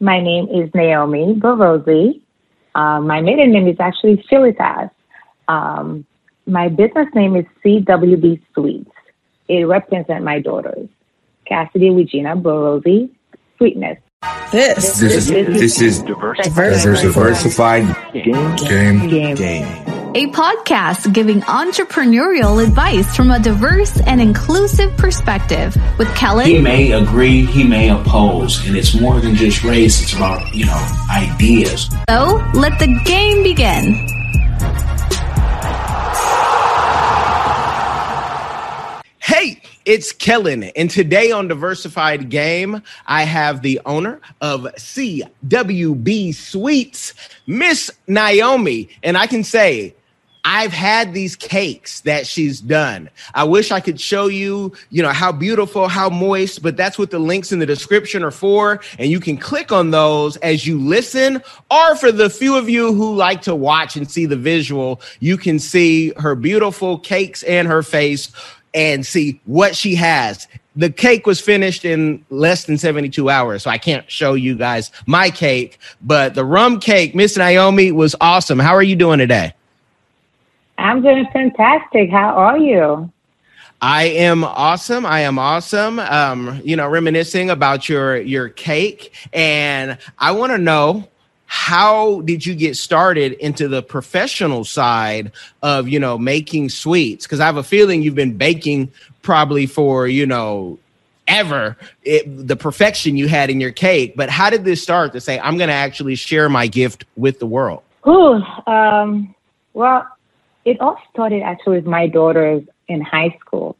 My 0.00 0.20
name 0.20 0.48
is 0.48 0.70
Naomi 0.74 1.34
Barosi. 1.34 2.20
Uh, 2.74 3.00
my 3.00 3.20
maiden 3.22 3.52
name 3.52 3.66
is 3.66 3.76
actually 3.80 4.22
Philitas. 4.30 4.90
Um, 5.48 6.04
my 6.46 6.68
business 6.68 7.08
name 7.14 7.36
is 7.36 7.46
CWB 7.64 8.42
Sweets. 8.54 8.90
It 9.48 9.64
represents 9.64 10.24
my 10.24 10.40
daughters, 10.40 10.88
Cassidy 11.46 11.90
Regina 11.90 12.36
Barosi, 12.36 13.10
Sweetness. 13.56 13.98
This, 14.52 14.98
this 14.98 15.02
is 15.02 15.28
this 15.28 15.80
is 15.80 16.02
diversified, 16.02 17.02
diversified 17.02 18.12
game 18.12 18.56
game 18.56 19.08
game. 19.08 19.36
game 19.36 19.85
a 20.16 20.26
podcast 20.28 21.12
giving 21.12 21.42
entrepreneurial 21.42 22.66
advice 22.66 23.14
from 23.14 23.30
a 23.30 23.38
diverse 23.38 24.00
and 24.06 24.18
inclusive 24.18 24.96
perspective 24.96 25.76
with 25.98 26.08
Kellen. 26.16 26.46
He 26.46 26.58
may 26.58 26.92
agree, 26.92 27.44
he 27.44 27.64
may 27.64 27.90
oppose, 27.90 28.66
and 28.66 28.78
it's 28.78 28.98
more 28.98 29.20
than 29.20 29.34
just 29.34 29.62
race, 29.62 30.00
it's 30.00 30.14
about, 30.14 30.54
you 30.54 30.64
know, 30.64 31.06
ideas. 31.10 31.90
So 32.08 32.42
let 32.54 32.78
the 32.78 32.98
game 33.04 33.42
begin. 33.42 33.92
Hey, 39.18 39.60
it's 39.84 40.12
Kellen, 40.12 40.62
and 40.62 40.88
today 40.88 41.30
on 41.30 41.46
Diversified 41.46 42.30
Game, 42.30 42.82
I 43.06 43.24
have 43.24 43.60
the 43.60 43.82
owner 43.84 44.22
of 44.40 44.62
CWB 44.62 46.34
Sweets, 46.34 47.12
Miss 47.46 47.90
Naomi, 48.06 48.88
and 49.02 49.18
I 49.18 49.26
can 49.26 49.44
say 49.44 49.94
I've 50.48 50.72
had 50.72 51.12
these 51.12 51.34
cakes 51.34 52.02
that 52.02 52.24
she's 52.24 52.60
done. 52.60 53.10
I 53.34 53.42
wish 53.42 53.72
I 53.72 53.80
could 53.80 54.00
show 54.00 54.28
you, 54.28 54.72
you 54.90 55.02
know, 55.02 55.12
how 55.12 55.32
beautiful, 55.32 55.88
how 55.88 56.08
moist, 56.08 56.62
but 56.62 56.76
that's 56.76 56.96
what 56.96 57.10
the 57.10 57.18
links 57.18 57.50
in 57.50 57.58
the 57.58 57.66
description 57.66 58.22
are 58.22 58.30
for. 58.30 58.80
And 59.00 59.10
you 59.10 59.18
can 59.18 59.38
click 59.38 59.72
on 59.72 59.90
those 59.90 60.36
as 60.36 60.64
you 60.64 60.78
listen, 60.78 61.42
or 61.68 61.96
for 61.96 62.12
the 62.12 62.30
few 62.30 62.56
of 62.56 62.68
you 62.68 62.94
who 62.94 63.16
like 63.16 63.42
to 63.42 63.56
watch 63.56 63.96
and 63.96 64.08
see 64.08 64.24
the 64.24 64.36
visual, 64.36 65.00
you 65.18 65.36
can 65.36 65.58
see 65.58 66.12
her 66.16 66.36
beautiful 66.36 67.00
cakes 67.00 67.42
and 67.42 67.66
her 67.66 67.82
face 67.82 68.30
and 68.72 69.04
see 69.04 69.40
what 69.46 69.74
she 69.74 69.96
has. 69.96 70.46
The 70.76 70.90
cake 70.90 71.26
was 71.26 71.40
finished 71.40 71.84
in 71.84 72.24
less 72.30 72.66
than 72.66 72.78
72 72.78 73.28
hours, 73.28 73.64
so 73.64 73.70
I 73.70 73.78
can't 73.78 74.08
show 74.08 74.34
you 74.34 74.54
guys 74.54 74.92
my 75.06 75.28
cake, 75.28 75.80
but 76.02 76.36
the 76.36 76.44
rum 76.44 76.78
cake, 76.78 77.16
Miss 77.16 77.36
Naomi, 77.36 77.90
was 77.90 78.14
awesome. 78.20 78.60
How 78.60 78.76
are 78.76 78.82
you 78.82 78.94
doing 78.94 79.18
today? 79.18 79.52
I'm 80.78 81.02
doing 81.02 81.26
fantastic. 81.32 82.10
How 82.10 82.30
are 82.30 82.58
you? 82.58 83.10
I 83.82 84.04
am 84.04 84.42
awesome. 84.44 85.04
I 85.04 85.20
am 85.20 85.38
awesome. 85.38 85.98
Um, 85.98 86.60
you 86.64 86.76
know, 86.76 86.88
reminiscing 86.88 87.50
about 87.50 87.88
your 87.88 88.16
your 88.16 88.48
cake, 88.48 89.14
and 89.32 89.98
I 90.18 90.32
want 90.32 90.52
to 90.52 90.58
know 90.58 91.08
how 91.46 92.22
did 92.22 92.44
you 92.44 92.54
get 92.54 92.76
started 92.76 93.34
into 93.34 93.68
the 93.68 93.82
professional 93.82 94.64
side 94.64 95.30
of 95.62 95.88
you 95.88 96.00
know 96.00 96.16
making 96.16 96.70
sweets? 96.70 97.26
Because 97.26 97.40
I 97.40 97.46
have 97.46 97.58
a 97.58 97.62
feeling 97.62 98.02
you've 98.02 98.14
been 98.14 98.36
baking 98.36 98.90
probably 99.22 99.66
for 99.66 100.08
you 100.08 100.26
know 100.26 100.78
ever 101.28 101.76
it, 102.02 102.24
the 102.46 102.56
perfection 102.56 103.16
you 103.16 103.28
had 103.28 103.50
in 103.50 103.60
your 103.60 103.72
cake. 103.72 104.14
But 104.16 104.30
how 104.30 104.48
did 104.48 104.64
this 104.64 104.82
start 104.82 105.12
to 105.12 105.20
say 105.20 105.38
I'm 105.38 105.58
going 105.58 105.68
to 105.68 105.74
actually 105.74 106.14
share 106.14 106.48
my 106.48 106.66
gift 106.66 107.04
with 107.16 107.40
the 107.40 107.46
world? 107.46 107.82
Ooh, 108.06 108.42
um, 108.66 109.34
well, 109.74 110.06
it 110.66 110.80
all 110.80 110.98
started 111.12 111.42
actually 111.42 111.76
with 111.76 111.86
my 111.86 112.08
daughters 112.08 112.62
in 112.88 113.00
high 113.00 113.34
school. 113.40 113.76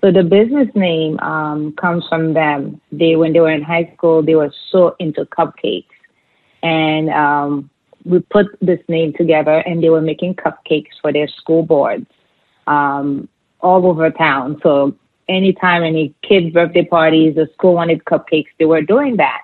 So 0.00 0.12
the 0.12 0.22
business 0.22 0.68
name 0.76 1.18
um, 1.18 1.72
comes 1.72 2.04
from 2.08 2.32
them. 2.32 2.80
They, 2.92 3.16
when 3.16 3.32
they 3.32 3.40
were 3.40 3.50
in 3.50 3.62
high 3.62 3.92
school, 3.96 4.22
they 4.22 4.36
were 4.36 4.52
so 4.70 4.94
into 5.00 5.24
cupcakes, 5.26 5.84
and 6.62 7.10
um, 7.10 7.68
we 8.04 8.20
put 8.20 8.46
this 8.62 8.78
name 8.88 9.14
together, 9.14 9.58
and 9.66 9.82
they 9.82 9.90
were 9.90 10.00
making 10.00 10.36
cupcakes 10.36 10.94
for 11.02 11.12
their 11.12 11.26
school 11.26 11.64
boards 11.64 12.06
um, 12.68 13.28
all 13.60 13.84
over 13.84 14.08
town. 14.10 14.60
So 14.62 14.94
anytime 15.28 15.82
any 15.82 16.14
kids' 16.22 16.52
birthday 16.52 16.84
parties, 16.84 17.34
the 17.34 17.48
school 17.54 17.74
wanted 17.74 18.04
cupcakes, 18.04 18.46
they 18.60 18.64
were 18.64 18.82
doing 18.82 19.16
that. 19.16 19.42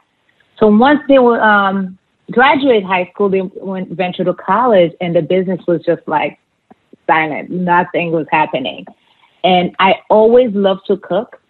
So 0.60 0.68
once 0.68 1.00
they 1.08 1.18
were 1.18 1.42
um, 1.42 1.98
graduate 2.30 2.84
high 2.84 3.10
school, 3.12 3.28
they 3.28 3.42
went 3.42 3.88
venture 3.90 4.22
to 4.22 4.34
college, 4.34 4.92
and 5.00 5.16
the 5.16 5.22
business 5.22 5.60
was 5.66 5.82
just 5.82 6.06
like 6.06 6.38
silent. 7.06 7.50
Nothing 7.50 8.12
was 8.12 8.26
happening. 8.30 8.86
And 9.44 9.74
I 9.78 9.96
always 10.08 10.50
loved 10.54 10.86
to 10.86 10.96
cook, 10.96 11.40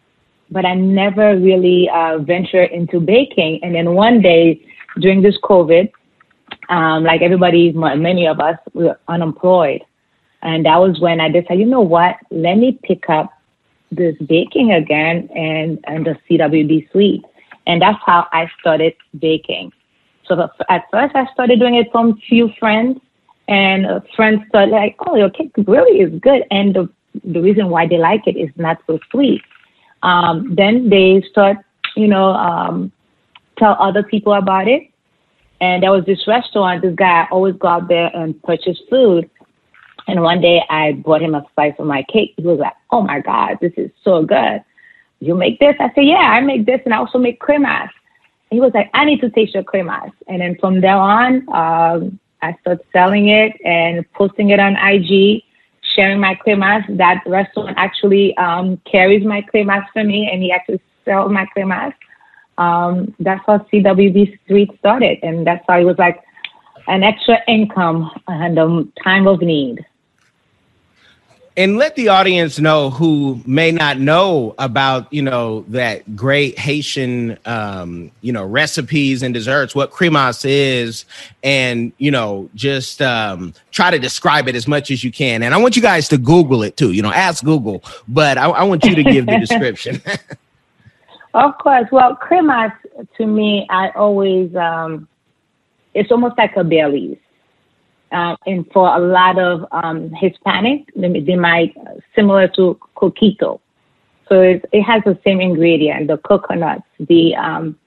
but 0.50 0.64
I 0.64 0.74
never 0.74 1.36
really 1.36 1.88
uh, 1.90 2.18
ventured 2.18 2.70
into 2.70 3.00
baking. 3.00 3.60
And 3.62 3.74
then 3.74 3.94
one 3.94 4.20
day 4.20 4.64
during 5.00 5.22
this 5.22 5.38
COVID, 5.42 5.90
um, 6.68 7.04
like 7.04 7.22
everybody, 7.22 7.72
many 7.72 8.26
of 8.26 8.40
us 8.40 8.58
were 8.74 8.98
unemployed. 9.08 9.82
And 10.42 10.66
that 10.66 10.78
was 10.78 11.00
when 11.00 11.20
I 11.20 11.28
decided, 11.28 11.60
you 11.60 11.66
know 11.66 11.80
what? 11.80 12.16
Let 12.30 12.56
me 12.56 12.78
pick 12.82 13.08
up 13.08 13.32
this 13.90 14.16
baking 14.26 14.72
again 14.72 15.28
and, 15.34 15.78
and 15.84 16.04
the 16.04 16.16
CWB 16.28 16.90
Sweet. 16.90 17.24
And 17.66 17.80
that's 17.80 17.98
how 18.04 18.26
I 18.32 18.50
started 18.58 18.94
baking. 19.18 19.72
So 20.26 20.48
at 20.68 20.84
first 20.90 21.14
I 21.14 21.26
started 21.32 21.60
doing 21.60 21.76
it 21.76 21.92
from 21.92 22.18
few 22.28 22.50
friends 22.58 22.98
and 23.48 23.86
friends 24.16 24.42
thought 24.52 24.68
like, 24.68 24.96
oh, 25.06 25.16
your 25.16 25.30
cake 25.30 25.52
really 25.66 26.00
is 26.00 26.18
good. 26.20 26.44
And 26.50 26.74
the, 26.74 26.88
the 27.24 27.40
reason 27.40 27.68
why 27.68 27.86
they 27.86 27.98
like 27.98 28.26
it 28.26 28.36
is 28.36 28.50
not 28.56 28.78
so 28.86 28.98
sweet. 29.10 29.42
Um, 30.02 30.54
then 30.54 30.88
they 30.88 31.22
start, 31.30 31.58
you 31.96 32.08
know, 32.08 32.30
um, 32.30 32.92
tell 33.58 33.76
other 33.78 34.02
people 34.02 34.34
about 34.34 34.68
it. 34.68 34.88
And 35.60 35.82
there 35.82 35.92
was 35.92 36.04
this 36.06 36.26
restaurant, 36.26 36.82
this 36.82 36.94
guy 36.94 37.28
always 37.30 37.54
go 37.56 37.68
out 37.68 37.88
there 37.88 38.10
and 38.14 38.40
purchase 38.42 38.80
food. 38.90 39.30
And 40.08 40.22
one 40.22 40.40
day 40.40 40.62
I 40.68 40.92
bought 40.92 41.22
him 41.22 41.36
a 41.36 41.46
slice 41.54 41.74
of 41.78 41.86
my 41.86 42.04
cake. 42.12 42.34
He 42.36 42.42
was 42.42 42.58
like, 42.58 42.74
oh 42.90 43.02
my 43.02 43.20
God, 43.20 43.58
this 43.60 43.72
is 43.76 43.90
so 44.02 44.24
good. 44.24 44.64
You 45.20 45.36
make 45.36 45.60
this? 45.60 45.76
I 45.78 45.92
said, 45.94 46.04
yeah, 46.04 46.16
I 46.16 46.40
make 46.40 46.66
this 46.66 46.80
and 46.84 46.92
I 46.92 46.96
also 46.96 47.18
make 47.18 47.40
cremas. 47.40 47.90
He 48.50 48.58
was 48.58 48.72
like, 48.74 48.90
I 48.92 49.04
need 49.04 49.20
to 49.20 49.30
taste 49.30 49.54
your 49.54 49.62
cremas. 49.62 50.10
And 50.26 50.40
then 50.40 50.56
from 50.58 50.80
there 50.80 50.96
on, 50.96 51.48
um, 51.54 52.18
I 52.42 52.56
started 52.60 52.84
selling 52.92 53.28
it 53.28 53.52
and 53.64 54.10
posting 54.12 54.50
it 54.50 54.58
on 54.60 54.76
IG, 54.76 55.42
sharing 55.94 56.20
my 56.20 56.34
cremas. 56.46 56.84
That 56.96 57.22
restaurant 57.26 57.74
actually 57.78 58.36
um, 58.36 58.80
carries 58.90 59.24
my 59.24 59.42
cremas 59.42 59.84
for 59.92 60.04
me, 60.04 60.28
and 60.32 60.42
he 60.42 60.52
actually 60.52 60.80
sells 61.04 61.30
my 61.32 61.46
cremas. 61.56 61.94
Um, 62.58 63.14
that's 63.20 63.42
how 63.46 63.58
CWB 63.72 64.38
Sweet 64.46 64.70
started, 64.78 65.18
and 65.22 65.46
that's 65.46 65.64
how 65.68 65.78
it 65.78 65.84
was 65.84 65.98
like 65.98 66.20
an 66.88 67.02
extra 67.02 67.38
income 67.48 68.10
and 68.28 68.58
a 68.58 68.84
time 69.02 69.26
of 69.26 69.40
need 69.40 69.84
and 71.56 71.76
let 71.76 71.96
the 71.96 72.08
audience 72.08 72.58
know 72.58 72.88
who 72.88 73.40
may 73.46 73.70
not 73.70 73.98
know 73.98 74.54
about 74.58 75.12
you 75.12 75.22
know 75.22 75.64
that 75.68 76.16
great 76.16 76.58
Haitian 76.58 77.38
um, 77.44 78.10
you 78.22 78.32
know 78.32 78.44
recipes 78.44 79.22
and 79.22 79.34
desserts, 79.34 79.74
what 79.74 79.90
cremas 79.90 80.44
is, 80.48 81.04
and 81.42 81.92
you 81.98 82.10
know 82.10 82.48
just 82.54 83.02
um, 83.02 83.52
try 83.70 83.90
to 83.90 83.98
describe 83.98 84.48
it 84.48 84.54
as 84.54 84.66
much 84.66 84.90
as 84.90 85.04
you 85.04 85.12
can. 85.12 85.42
And 85.42 85.54
I 85.54 85.58
want 85.58 85.76
you 85.76 85.82
guys 85.82 86.08
to 86.08 86.18
Google 86.18 86.62
it 86.62 86.76
too. 86.76 86.92
You 86.92 87.02
know, 87.02 87.12
ask 87.12 87.44
Google, 87.44 87.82
but 88.08 88.38
I, 88.38 88.48
I 88.48 88.62
want 88.64 88.84
you 88.84 88.94
to 88.94 89.02
give 89.02 89.26
the 89.26 89.38
description. 89.46 90.00
of 91.34 91.58
course. 91.58 91.86
Well, 91.92 92.16
cremas 92.16 92.72
to 93.18 93.26
me, 93.26 93.66
I 93.68 93.90
always 93.90 94.54
um, 94.56 95.06
it's 95.94 96.10
almost 96.10 96.38
like 96.38 96.56
a 96.56 96.64
Bailey's 96.64 97.18
uh, 98.12 98.36
and 98.46 98.70
for 98.72 98.94
a 98.94 98.98
lot 98.98 99.38
of 99.38 99.64
um, 99.72 100.10
Hispanic, 100.10 100.88
they, 100.94 101.36
might 101.36 101.74
similar 102.14 102.48
to 102.48 102.78
coquito. 102.96 103.60
So 104.28 104.40
it, 104.40 104.64
it, 104.72 104.82
has 104.82 105.02
the 105.04 105.18
same 105.24 105.40
ingredient: 105.40 106.08
the 106.08 106.18
coconuts, 106.18 106.86
the 106.98 107.34
um, 107.36 107.78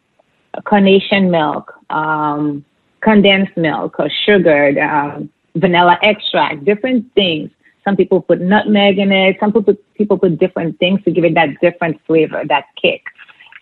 carnation 0.65 1.31
milk, 1.31 1.73
um, 1.89 2.65
condensed 3.01 3.55
milk, 3.55 3.95
or 3.99 4.09
sugar, 4.25 4.79
um, 4.81 5.29
vanilla 5.55 5.97
extract, 6.01 6.65
different 6.65 7.11
things. 7.13 7.49
Some 7.83 7.95
people 7.95 8.21
put 8.21 8.41
nutmeg 8.41 8.97
in 8.97 9.11
it. 9.11 9.37
Some 9.39 9.53
people 9.53 9.75
people 9.93 10.17
put 10.17 10.39
different 10.39 10.79
things 10.79 11.03
to 11.03 11.11
give 11.11 11.23
it 11.23 11.35
that 11.35 11.59
different 11.61 12.01
flavor, 12.07 12.43
that 12.49 12.65
kick. 12.81 13.03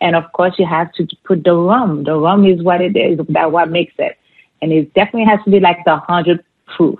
And 0.02 0.16
of 0.16 0.32
course, 0.34 0.56
you 0.58 0.66
have 0.66 0.92
to 0.94 1.08
put 1.24 1.44
the 1.44 1.56
rum. 1.56 2.04
The 2.04 2.18
rum 2.18 2.46
is 2.46 2.62
what 2.64 2.82
it 2.82 2.98
is. 2.98 3.20
That 3.30 3.52
what 3.52 3.70
makes 3.70 3.94
it 3.98 4.18
and 4.64 4.72
it 4.72 4.94
definitely 4.94 5.26
has 5.26 5.44
to 5.44 5.52
be 5.52 5.60
like 5.60 5.78
the 5.86 5.98
hundred 5.98 6.44
proof, 6.76 7.00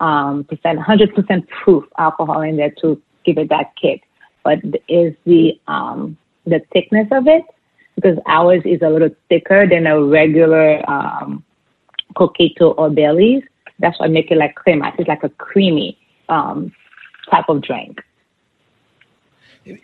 um, 0.00 0.44
percent, 0.44 0.78
100% 0.78 1.48
proof 1.48 1.84
alcohol 1.98 2.42
in 2.42 2.56
there 2.56 2.72
to 2.82 3.00
give 3.24 3.38
it 3.38 3.48
that 3.48 3.74
kick. 3.80 4.02
But 4.44 4.58
is 4.88 5.14
the 5.24 5.60
um, 5.68 6.16
the 6.46 6.60
thickness 6.72 7.06
of 7.12 7.28
it 7.28 7.44
because 7.94 8.18
ours 8.26 8.62
is 8.64 8.82
a 8.82 8.88
little 8.88 9.10
thicker 9.28 9.68
than 9.68 9.86
a 9.86 10.02
regular 10.02 10.88
um, 10.90 11.44
coquito 12.16 12.74
or 12.76 12.90
Bailey's. 12.90 13.42
That's 13.78 13.98
why 14.00 14.06
I 14.06 14.08
make 14.08 14.30
it 14.30 14.38
like 14.38 14.54
crema. 14.56 14.92
It's 14.98 15.08
like 15.08 15.22
a 15.22 15.28
creamy 15.28 15.98
um, 16.28 16.72
type 17.30 17.44
of 17.48 17.62
drink. 17.62 18.00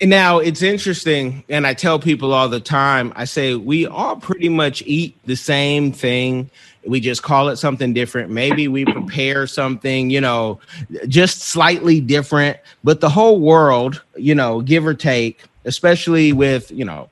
Now 0.02 0.38
it's 0.38 0.62
interesting, 0.62 1.44
and 1.48 1.66
I 1.66 1.74
tell 1.74 1.98
people 1.98 2.32
all 2.32 2.48
the 2.48 2.60
time. 2.60 3.12
I 3.14 3.24
say 3.24 3.54
we 3.54 3.86
all 3.86 4.16
pretty 4.16 4.48
much 4.48 4.82
eat 4.86 5.16
the 5.24 5.36
same 5.36 5.92
thing. 5.92 6.50
We 6.86 7.00
just 7.00 7.22
call 7.22 7.48
it 7.48 7.56
something 7.56 7.92
different. 7.92 8.30
Maybe 8.30 8.66
we 8.66 8.84
prepare 8.84 9.46
something, 9.46 10.10
you 10.10 10.20
know, 10.20 10.58
just 11.06 11.42
slightly 11.42 12.00
different. 12.00 12.56
But 12.82 13.00
the 13.00 13.08
whole 13.08 13.40
world, 13.40 14.02
you 14.16 14.34
know, 14.34 14.62
give 14.62 14.86
or 14.86 14.94
take, 14.94 15.44
especially 15.64 16.32
with 16.32 16.72
you 16.72 16.84
know 16.84 17.08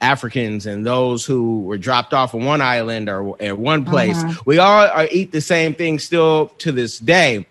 Africans 0.00 0.66
and 0.66 0.84
those 0.84 1.24
who 1.24 1.62
were 1.62 1.78
dropped 1.78 2.14
off 2.14 2.34
on 2.34 2.44
one 2.44 2.60
island 2.60 3.08
or 3.08 3.40
at 3.40 3.58
one 3.58 3.84
place, 3.84 4.16
uh-huh. 4.16 4.42
we 4.44 4.58
all 4.58 4.88
are, 4.88 5.08
eat 5.12 5.30
the 5.30 5.40
same 5.40 5.72
thing 5.72 6.00
still 6.00 6.48
to 6.58 6.72
this 6.72 6.98
day 6.98 7.46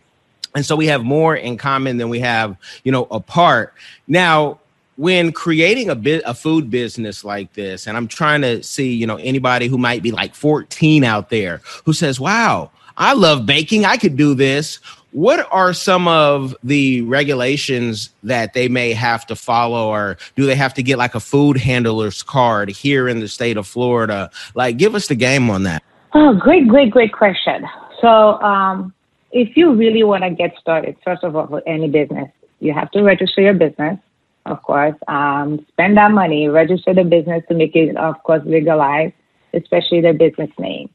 and 0.58 0.66
so 0.66 0.76
we 0.76 0.88
have 0.88 1.04
more 1.04 1.36
in 1.36 1.56
common 1.56 1.98
than 1.98 2.10
we 2.10 2.20
have 2.20 2.58
you 2.84 2.92
know 2.92 3.06
apart. 3.12 3.76
Now 4.08 4.60
when 4.96 5.32
creating 5.32 5.90
a 5.90 5.96
bit 5.96 6.24
a 6.26 6.34
food 6.34 6.72
business 6.72 7.24
like 7.24 7.54
this 7.54 7.86
and 7.86 7.96
i'm 7.96 8.08
trying 8.08 8.42
to 8.42 8.64
see 8.64 8.92
you 8.92 9.06
know 9.06 9.18
anybody 9.18 9.68
who 9.68 9.78
might 9.78 10.02
be 10.02 10.12
like 10.12 10.34
14 10.34 11.04
out 11.04 11.30
there 11.30 11.62
who 11.86 11.94
says 11.94 12.20
wow 12.20 12.72
i 12.98 13.14
love 13.14 13.46
baking. 13.46 13.86
I 13.86 13.98
could 13.98 14.18
do 14.18 14.34
this. 14.34 14.80
What 15.12 15.48
are 15.52 15.72
some 15.72 16.08
of 16.08 16.56
the 16.64 17.02
regulations 17.02 18.10
that 18.24 18.54
they 18.54 18.68
may 18.68 18.92
have 18.94 19.26
to 19.28 19.36
follow 19.36 19.88
or 19.90 20.18
do 20.36 20.48
they 20.48 20.56
have 20.56 20.74
to 20.74 20.84
get 20.84 20.98
like 20.98 21.14
a 21.14 21.20
food 21.20 21.58
handler's 21.58 22.24
card 22.24 22.70
here 22.70 23.08
in 23.08 23.20
the 23.20 23.28
state 23.28 23.56
of 23.56 23.68
florida? 23.68 24.32
Like 24.56 24.78
give 24.78 24.96
us 24.96 25.08
the 25.08 25.16
game 25.16 25.52
on 25.52 25.62
that. 25.64 25.84
Oh 26.16 26.34
great 26.34 26.68
great 26.68 26.90
great 26.90 27.14
question. 27.14 27.66
So 28.02 28.42
um, 28.42 28.94
if 29.38 29.56
you 29.56 29.74
really 29.74 30.04
want 30.04 30.24
to 30.24 30.32
get 30.32 30.58
started, 30.60 30.98
first 31.04 31.24
of 31.24 31.36
all, 31.36 31.48
for 31.48 31.62
any 31.68 31.88
business, 31.88 32.30
you 32.60 32.74
have 32.74 32.90
to 32.92 33.04
register 33.04 33.42
your 33.42 33.54
business, 33.54 34.00
of 34.46 34.62
course. 34.64 34.96
Um, 35.08 35.66
spend 35.70 35.98
that 35.98 36.12
money, 36.12 36.48
register 36.48 36.94
the 36.94 37.04
business 37.04 37.44
to 37.50 37.54
make 37.54 37.76
it, 37.76 37.96
of 37.98 38.22
course, 38.24 38.42
legalized, 38.46 39.14
especially 39.54 40.02
the 40.02 40.14
business 40.14 40.50
name. 40.58 40.90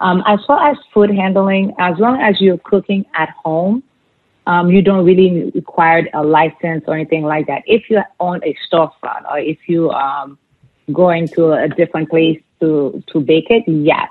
Um, 0.00 0.22
as 0.26 0.38
far 0.46 0.70
as 0.70 0.76
food 0.94 1.10
handling, 1.10 1.74
as 1.78 1.98
long 1.98 2.20
as 2.20 2.40
you're 2.40 2.58
cooking 2.58 3.04
at 3.14 3.30
home, 3.44 3.82
um, 4.46 4.70
you 4.70 4.82
don't 4.82 5.04
really 5.04 5.50
require 5.54 6.08
a 6.14 6.22
license 6.22 6.84
or 6.86 6.94
anything 6.94 7.22
like 7.22 7.46
that. 7.46 7.62
If 7.66 7.90
you 7.90 8.00
own 8.20 8.40
a 8.44 8.56
storefront 8.66 9.30
or 9.30 9.38
if 9.38 9.58
you 9.68 9.90
um, 9.90 10.38
going 10.92 11.28
to 11.28 11.52
a 11.52 11.68
different 11.68 12.10
place 12.10 12.40
to 12.60 13.02
to 13.08 13.20
bake 13.20 13.50
it, 13.50 13.64
yes. 13.66 14.08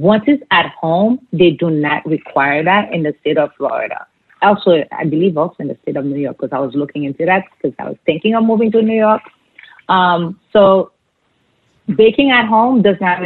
Once 0.00 0.24
it's 0.26 0.42
at 0.50 0.72
home, 0.80 1.18
they 1.30 1.50
do 1.50 1.68
not 1.68 2.04
require 2.06 2.64
that 2.64 2.90
in 2.90 3.02
the 3.02 3.14
state 3.20 3.36
of 3.36 3.50
Florida. 3.58 4.06
Also, 4.40 4.82
I 4.92 5.04
believe 5.04 5.36
also 5.36 5.56
in 5.58 5.68
the 5.68 5.76
state 5.82 5.98
of 5.98 6.06
New 6.06 6.18
York 6.18 6.38
because 6.40 6.56
I 6.56 6.58
was 6.58 6.74
looking 6.74 7.04
into 7.04 7.26
that 7.26 7.44
because 7.60 7.76
I 7.78 7.84
was 7.84 7.98
thinking 8.06 8.34
of 8.34 8.42
moving 8.42 8.72
to 8.72 8.80
New 8.80 8.96
York. 8.96 9.20
Um, 9.90 10.40
so 10.54 10.92
baking 11.94 12.30
at 12.30 12.46
home 12.46 12.80
does 12.80 12.96
not 12.98 13.20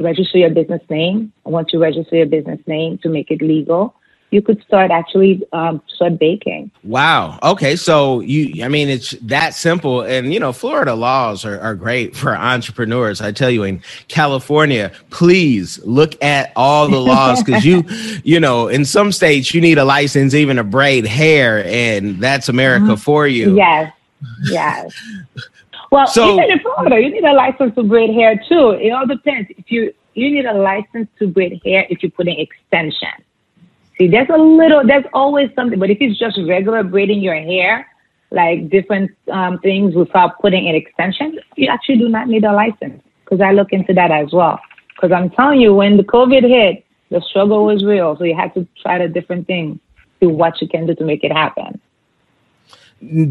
register 0.00 0.38
your 0.38 0.48
business 0.48 0.80
name. 0.88 1.34
Once 1.44 1.74
you 1.74 1.82
register 1.82 2.16
your 2.16 2.26
business 2.26 2.60
name 2.66 2.96
to 3.02 3.10
make 3.10 3.30
it 3.30 3.42
legal, 3.42 3.94
you 4.30 4.42
could 4.42 4.62
start 4.62 4.90
actually 4.90 5.42
um, 5.52 5.80
start 5.88 6.18
baking. 6.18 6.70
Wow. 6.82 7.38
Okay. 7.42 7.76
So 7.76 8.20
you, 8.20 8.64
I 8.64 8.68
mean, 8.68 8.88
it's 8.88 9.12
that 9.22 9.54
simple. 9.54 10.02
And, 10.02 10.32
you 10.32 10.40
know, 10.40 10.52
Florida 10.52 10.94
laws 10.94 11.44
are, 11.44 11.60
are 11.60 11.74
great 11.74 12.16
for 12.16 12.36
entrepreneurs. 12.36 13.20
I 13.20 13.32
tell 13.32 13.50
you, 13.50 13.62
in 13.62 13.82
California, 14.08 14.92
please 15.10 15.78
look 15.84 16.22
at 16.22 16.52
all 16.56 16.88
the 16.88 17.00
laws 17.00 17.42
because 17.42 17.64
you, 17.64 17.84
you 18.24 18.40
know, 18.40 18.68
in 18.68 18.84
some 18.84 19.12
states, 19.12 19.54
you 19.54 19.60
need 19.60 19.78
a 19.78 19.84
license 19.84 20.34
even 20.34 20.56
to 20.56 20.64
braid 20.64 21.06
hair, 21.06 21.64
and 21.66 22.20
that's 22.20 22.48
America 22.48 22.84
mm-hmm. 22.84 22.94
for 22.96 23.26
you. 23.26 23.56
Yes. 23.56 23.92
Yes. 24.44 24.94
Well, 25.92 26.08
so, 26.08 26.32
even 26.32 26.50
in 26.50 26.58
Florida, 26.58 27.00
you 27.00 27.10
need 27.12 27.24
a 27.24 27.32
license 27.32 27.74
to 27.76 27.84
braid 27.84 28.10
hair 28.10 28.34
too. 28.48 28.70
It 28.70 28.90
all 28.90 29.06
depends. 29.06 29.48
If 29.56 29.70
you 29.70 29.94
you 30.14 30.30
need 30.32 30.46
a 30.46 30.54
license 30.54 31.08
to 31.18 31.28
braid 31.28 31.60
hair 31.64 31.86
if 31.88 32.02
you're 32.02 32.10
putting 32.10 32.40
extension. 32.40 33.08
See, 33.98 34.08
there's 34.08 34.28
a 34.28 34.36
little, 34.36 34.86
there's 34.86 35.04
always 35.14 35.48
something, 35.54 35.78
but 35.78 35.90
if 35.90 35.98
it's 36.00 36.18
just 36.18 36.38
regular 36.46 36.82
braiding 36.82 37.20
your 37.20 37.36
hair, 37.36 37.86
like 38.30 38.68
different 38.68 39.10
um, 39.32 39.58
things 39.60 39.94
without 39.94 40.38
putting 40.40 40.68
an 40.68 40.74
extension, 40.74 41.38
you 41.56 41.68
actually 41.68 41.98
do 41.98 42.08
not 42.08 42.28
need 42.28 42.44
a 42.44 42.52
license. 42.52 43.02
Because 43.24 43.40
I 43.40 43.52
look 43.52 43.72
into 43.72 43.92
that 43.94 44.10
as 44.10 44.32
well. 44.32 44.60
Because 44.94 45.12
I'm 45.12 45.30
telling 45.30 45.60
you, 45.60 45.74
when 45.74 45.96
the 45.96 46.02
COVID 46.04 46.42
hit, 46.42 46.84
the 47.10 47.20
struggle 47.28 47.64
was 47.64 47.84
real. 47.84 48.16
So 48.16 48.24
you 48.24 48.36
had 48.36 48.52
to 48.54 48.66
try 48.82 48.98
the 48.98 49.08
different 49.08 49.46
things, 49.46 49.78
see 50.20 50.26
what 50.26 50.60
you 50.60 50.68
can 50.68 50.86
do 50.86 50.94
to 50.94 51.04
make 51.04 51.24
it 51.24 51.32
happen. 51.32 51.80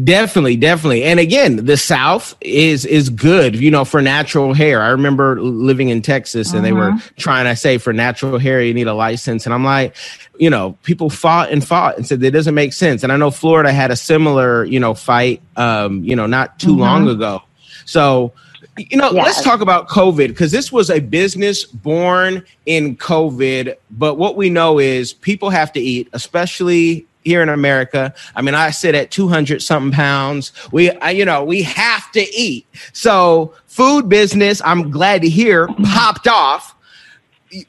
Definitely, 0.04 0.56
definitely. 0.56 1.04
And 1.04 1.20
again, 1.20 1.66
the 1.66 1.76
South 1.76 2.34
is 2.40 2.84
is 2.86 3.10
good, 3.10 3.56
you 3.56 3.70
know, 3.70 3.84
for 3.84 4.00
natural 4.00 4.54
hair. 4.54 4.80
I 4.80 4.88
remember 4.88 5.40
living 5.40 5.88
in 5.88 6.02
Texas 6.02 6.52
and 6.52 6.58
uh-huh. 6.58 6.64
they 6.64 6.72
were 6.72 6.90
uh-huh. 6.90 7.10
trying 7.16 7.44
to 7.44 7.56
say 7.56 7.76
for 7.78 7.92
natural 7.92 8.38
hair 8.38 8.62
you 8.62 8.72
need 8.72 8.86
a 8.86 8.94
license. 8.94 9.44
And 9.44 9.52
I'm 9.52 9.64
like, 9.64 9.94
you 10.38 10.48
know, 10.48 10.78
people 10.84 11.10
fought 11.10 11.50
and 11.50 11.66
fought 11.66 11.96
and 11.96 12.06
said 12.06 12.22
it 12.22 12.30
doesn't 12.30 12.54
make 12.54 12.72
sense. 12.72 13.02
And 13.02 13.12
I 13.12 13.16
know 13.16 13.30
Florida 13.30 13.72
had 13.72 13.90
a 13.90 13.96
similar, 13.96 14.64
you 14.64 14.80
know, 14.80 14.94
fight 14.94 15.42
um, 15.56 16.02
you 16.04 16.16
know, 16.16 16.26
not 16.26 16.58
too 16.58 16.70
uh-huh. 16.70 16.80
long 16.80 17.08
ago. 17.08 17.42
So 17.84 18.32
you 18.78 18.96
know, 18.96 19.10
yes. 19.10 19.24
let's 19.24 19.42
talk 19.42 19.60
about 19.60 19.88
COVID 19.88 20.28
because 20.28 20.52
this 20.52 20.70
was 20.70 20.90
a 20.90 21.00
business 21.00 21.64
born 21.64 22.44
in 22.66 22.96
COVID. 22.96 23.74
But 23.90 24.14
what 24.14 24.36
we 24.36 24.50
know 24.50 24.78
is 24.78 25.12
people 25.12 25.50
have 25.50 25.72
to 25.72 25.80
eat, 25.80 26.08
especially 26.12 27.06
here 27.26 27.42
in 27.42 27.48
America. 27.48 28.14
I 28.36 28.42
mean, 28.42 28.54
I 28.54 28.70
sit 28.70 28.94
at 28.94 29.10
200 29.10 29.60
something 29.60 29.92
pounds. 29.92 30.52
We, 30.70 30.90
I, 30.92 31.10
you 31.10 31.24
know, 31.24 31.44
we 31.44 31.62
have 31.62 32.10
to 32.12 32.20
eat. 32.20 32.66
So 32.92 33.52
food 33.66 34.08
business, 34.08 34.62
I'm 34.64 34.90
glad 34.90 35.22
to 35.22 35.28
hear 35.28 35.66
popped 35.84 36.28
off, 36.28 36.76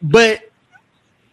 but 0.01 0.46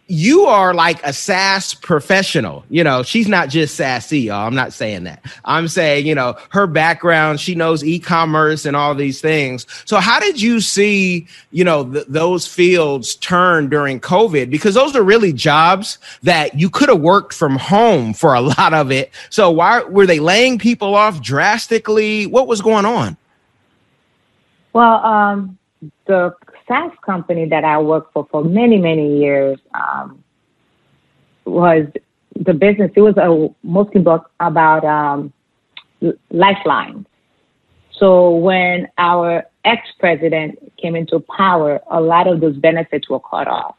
you 0.07 0.45
are 0.45 0.73
like 0.73 1.03
a 1.03 1.11
SaaS 1.11 1.73
professional. 1.73 2.63
You 2.69 2.83
know, 2.83 3.01
she's 3.01 3.27
not 3.27 3.49
just 3.49 3.75
sassy, 3.75 4.19
y'all. 4.19 4.45
I'm 4.45 4.53
not 4.53 4.71
saying 4.71 5.05
that. 5.05 5.23
I'm 5.45 5.67
saying, 5.67 6.05
you 6.05 6.13
know, 6.13 6.37
her 6.49 6.67
background, 6.67 7.39
she 7.39 7.55
knows 7.55 7.83
e-commerce 7.83 8.65
and 8.65 8.75
all 8.75 8.93
these 8.93 9.19
things. 9.19 9.65
So 9.85 9.97
how 9.97 10.19
did 10.19 10.39
you 10.39 10.61
see, 10.61 11.27
you 11.51 11.63
know, 11.63 11.91
th- 11.91 12.05
those 12.07 12.45
fields 12.45 13.15
turn 13.15 13.67
during 13.67 13.99
COVID? 13.99 14.51
Because 14.51 14.75
those 14.75 14.95
are 14.95 15.03
really 15.03 15.33
jobs 15.33 15.97
that 16.21 16.57
you 16.59 16.69
could 16.69 16.89
have 16.89 17.01
worked 17.01 17.33
from 17.33 17.55
home 17.55 18.13
for 18.13 18.35
a 18.35 18.41
lot 18.57 18.75
of 18.75 18.91
it. 18.91 19.11
So 19.31 19.49
why 19.49 19.81
were 19.83 20.05
they 20.05 20.19
laying 20.19 20.59
people 20.59 20.93
off 20.93 21.19
drastically? 21.21 22.27
What 22.27 22.47
was 22.47 22.61
going 22.61 22.85
on? 22.85 23.17
Well, 24.73 25.03
um, 25.03 25.57
the 26.05 26.35
SaaS 26.67 26.91
company 27.05 27.47
that 27.49 27.63
I 27.63 27.77
worked 27.79 28.13
for 28.13 28.27
for 28.31 28.43
many, 28.43 28.77
many 28.77 29.19
years 29.19 29.59
um, 29.73 30.23
was 31.45 31.85
the 32.35 32.53
business. 32.53 32.91
It 32.95 33.01
was 33.01 33.17
a 33.17 33.53
mostly 33.65 34.01
book 34.01 34.31
about 34.39 34.83
um, 34.83 35.33
lifelines. 36.31 37.05
So 37.91 38.35
when 38.35 38.87
our 38.97 39.45
ex-president 39.63 40.73
came 40.77 40.95
into 40.95 41.19
power, 41.37 41.79
a 41.89 42.01
lot 42.01 42.27
of 42.27 42.41
those 42.41 42.57
benefits 42.57 43.09
were 43.09 43.21
cut 43.21 43.47
off. 43.47 43.75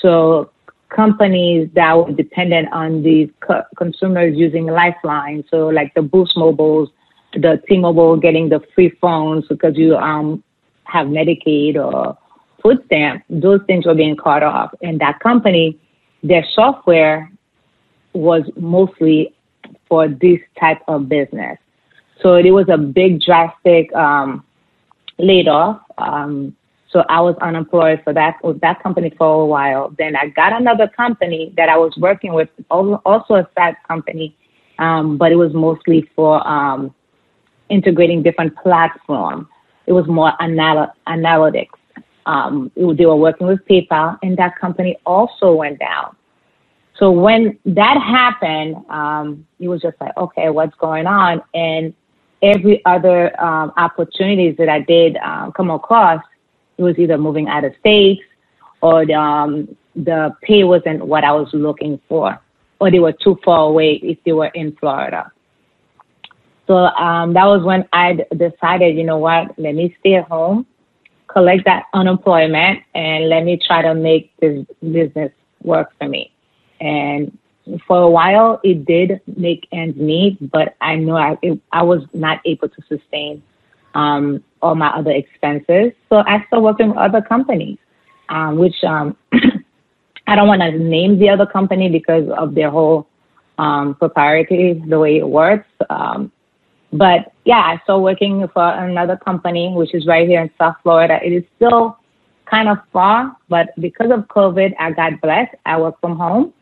So 0.00 0.50
companies 0.90 1.70
that 1.74 1.96
were 1.96 2.12
dependent 2.12 2.72
on 2.72 3.02
these 3.02 3.30
co- 3.40 3.62
consumers 3.76 4.36
using 4.36 4.66
Lifeline, 4.66 5.44
so 5.50 5.68
like 5.68 5.94
the 5.94 6.02
Boost 6.02 6.36
Mobiles, 6.36 6.90
the 7.32 7.62
T-Mobile 7.68 8.16
getting 8.16 8.48
the 8.48 8.60
free 8.74 8.90
phones 9.00 9.46
because 9.48 9.76
you 9.76 9.96
um, 9.96 10.42
have 10.90 11.06
Medicaid 11.06 11.76
or 11.76 12.16
food 12.62 12.82
stamp, 12.86 13.24
those 13.28 13.60
things 13.66 13.86
were 13.86 13.94
being 13.94 14.16
cut 14.16 14.42
off. 14.42 14.72
And 14.82 15.00
that 15.00 15.20
company, 15.20 15.78
their 16.22 16.44
software 16.54 17.30
was 18.12 18.42
mostly 18.56 19.34
for 19.88 20.08
this 20.08 20.40
type 20.58 20.80
of 20.88 21.08
business. 21.08 21.58
So 22.22 22.34
it 22.34 22.50
was 22.50 22.66
a 22.68 22.76
big 22.76 23.20
drastic 23.20 23.92
um, 23.94 24.44
laid 25.18 25.48
off. 25.48 25.80
Um, 25.98 26.56
so 26.90 27.04
I 27.08 27.20
was 27.20 27.36
unemployed 27.40 28.00
for 28.02 28.12
that 28.12 28.42
with 28.42 28.60
that 28.60 28.82
company 28.82 29.12
for 29.16 29.42
a 29.42 29.46
while. 29.46 29.94
Then 29.96 30.16
I 30.16 30.28
got 30.28 30.52
another 30.52 30.88
company 30.88 31.52
that 31.56 31.68
I 31.68 31.76
was 31.76 31.94
working 31.96 32.32
with, 32.32 32.48
also 32.68 33.34
a 33.34 33.48
SaaS 33.56 33.76
company, 33.86 34.36
um, 34.78 35.16
but 35.16 35.30
it 35.30 35.36
was 35.36 35.52
mostly 35.54 36.10
for 36.16 36.46
um, 36.46 36.92
integrating 37.68 38.22
different 38.22 38.56
platforms 38.56 39.46
it 39.90 39.92
was 39.92 40.06
more 40.06 40.32
anal- 40.40 40.94
analytics. 41.08 41.76
Um, 42.24 42.70
they 42.76 43.06
were 43.06 43.16
working 43.16 43.48
with 43.48 43.58
PayPal, 43.68 44.16
and 44.22 44.36
that 44.36 44.56
company 44.56 44.96
also 45.04 45.52
went 45.52 45.80
down. 45.80 46.14
So 46.96 47.10
when 47.10 47.58
that 47.64 47.96
happened, 48.00 48.76
um, 48.88 49.44
it 49.58 49.66
was 49.66 49.82
just 49.82 50.00
like, 50.00 50.16
okay, 50.16 50.48
what's 50.48 50.76
going 50.76 51.08
on? 51.08 51.42
And 51.54 51.92
every 52.40 52.84
other 52.84 53.18
um, 53.42 53.72
opportunities 53.76 54.56
that 54.58 54.68
I 54.68 54.78
did 54.78 55.16
um, 55.16 55.50
come 55.50 55.70
across, 55.72 56.22
it 56.78 56.84
was 56.84 56.96
either 56.96 57.18
moving 57.18 57.48
out 57.48 57.64
of 57.64 57.72
states 57.80 58.22
or 58.82 59.10
um, 59.12 59.76
the 59.96 60.32
pay 60.42 60.62
wasn't 60.62 61.04
what 61.04 61.24
I 61.24 61.32
was 61.32 61.48
looking 61.52 62.00
for, 62.08 62.40
or 62.78 62.92
they 62.92 63.00
were 63.00 63.12
too 63.12 63.40
far 63.44 63.64
away 63.70 63.94
if 64.04 64.18
they 64.24 64.32
were 64.32 64.52
in 64.54 64.76
Florida. 64.76 65.32
So 66.70 66.76
um, 66.76 67.32
that 67.32 67.46
was 67.46 67.64
when 67.64 67.88
I 67.92 68.16
decided, 68.36 68.96
you 68.96 69.02
know 69.02 69.18
what, 69.18 69.58
let 69.58 69.74
me 69.74 69.92
stay 69.98 70.14
at 70.14 70.28
home, 70.28 70.64
collect 71.26 71.64
that 71.64 71.86
unemployment, 71.94 72.84
and 72.94 73.28
let 73.28 73.42
me 73.42 73.58
try 73.66 73.82
to 73.82 73.92
make 73.92 74.32
this 74.36 74.64
business 74.80 75.32
work 75.64 75.90
for 75.98 76.08
me. 76.08 76.30
And 76.80 77.36
for 77.88 78.02
a 78.02 78.08
while, 78.08 78.60
it 78.62 78.84
did 78.84 79.20
make 79.36 79.66
ends 79.72 79.98
meet, 79.98 80.38
but 80.52 80.76
I 80.80 80.94
know 80.94 81.16
I, 81.16 81.36
it, 81.42 81.60
I 81.72 81.82
was 81.82 82.04
not 82.12 82.40
able 82.44 82.68
to 82.68 82.82
sustain 82.88 83.42
um, 83.94 84.44
all 84.62 84.76
my 84.76 84.90
other 84.90 85.10
expenses. 85.10 85.90
So 86.08 86.18
I 86.18 86.44
started 86.46 86.60
working 86.60 86.90
with 86.90 86.98
other 86.98 87.20
companies, 87.20 87.78
um, 88.28 88.58
which 88.58 88.84
um, 88.84 89.16
I 90.28 90.36
don't 90.36 90.46
want 90.46 90.62
to 90.62 90.78
name 90.78 91.18
the 91.18 91.30
other 91.30 91.46
company 91.46 91.88
because 91.88 92.28
of 92.38 92.54
their 92.54 92.70
whole 92.70 93.08
um, 93.58 93.96
proprietary, 93.96 94.80
the 94.86 95.00
way 95.00 95.16
it 95.16 95.28
works. 95.28 95.66
Um, 95.90 96.30
but 96.92 97.32
yeah, 97.44 97.60
I 97.60 97.80
started 97.84 98.02
working 98.02 98.46
for 98.52 98.68
another 98.68 99.16
company, 99.16 99.72
which 99.74 99.94
is 99.94 100.06
right 100.06 100.26
here 100.26 100.42
in 100.42 100.50
South 100.58 100.76
Florida. 100.82 101.18
It 101.22 101.32
is 101.32 101.44
still 101.56 101.96
kind 102.50 102.68
of 102.68 102.78
far, 102.92 103.36
but 103.48 103.68
because 103.80 104.10
of 104.10 104.26
COVID, 104.26 104.74
I 104.78 104.90
got 104.90 105.20
blessed. 105.20 105.54
I 105.66 105.80
work 105.80 106.00
from 106.00 106.16
home, 106.16 106.52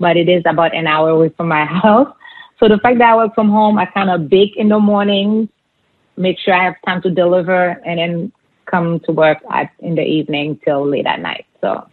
but 0.00 0.16
it 0.16 0.28
is 0.28 0.42
about 0.46 0.74
an 0.74 0.86
hour 0.86 1.10
away 1.10 1.28
from 1.36 1.48
my 1.48 1.64
house. 1.82 2.14
So 2.58 2.68
the 2.68 2.78
fact 2.78 2.98
that 2.98 3.12
I 3.12 3.16
work 3.16 3.34
from 3.34 3.50
home, 3.50 3.78
I 3.78 3.84
kind 3.86 4.10
of 4.10 4.28
bake 4.28 4.56
in 4.56 4.68
the 4.68 4.78
mornings, 4.78 5.48
make 6.16 6.38
sure 6.38 6.54
I 6.54 6.64
have 6.64 6.76
time 6.86 7.02
to 7.02 7.10
deliver, 7.10 7.70
and 7.84 7.98
then 7.98 8.32
come 8.64 9.00
to 9.00 9.12
work 9.12 9.38
at, 9.50 9.70
in 9.80 9.96
the 9.96 10.02
evening 10.02 10.58
till 10.64 10.88
late 10.88 11.06
at 11.06 11.20
night. 11.20 11.44
So 11.60 11.86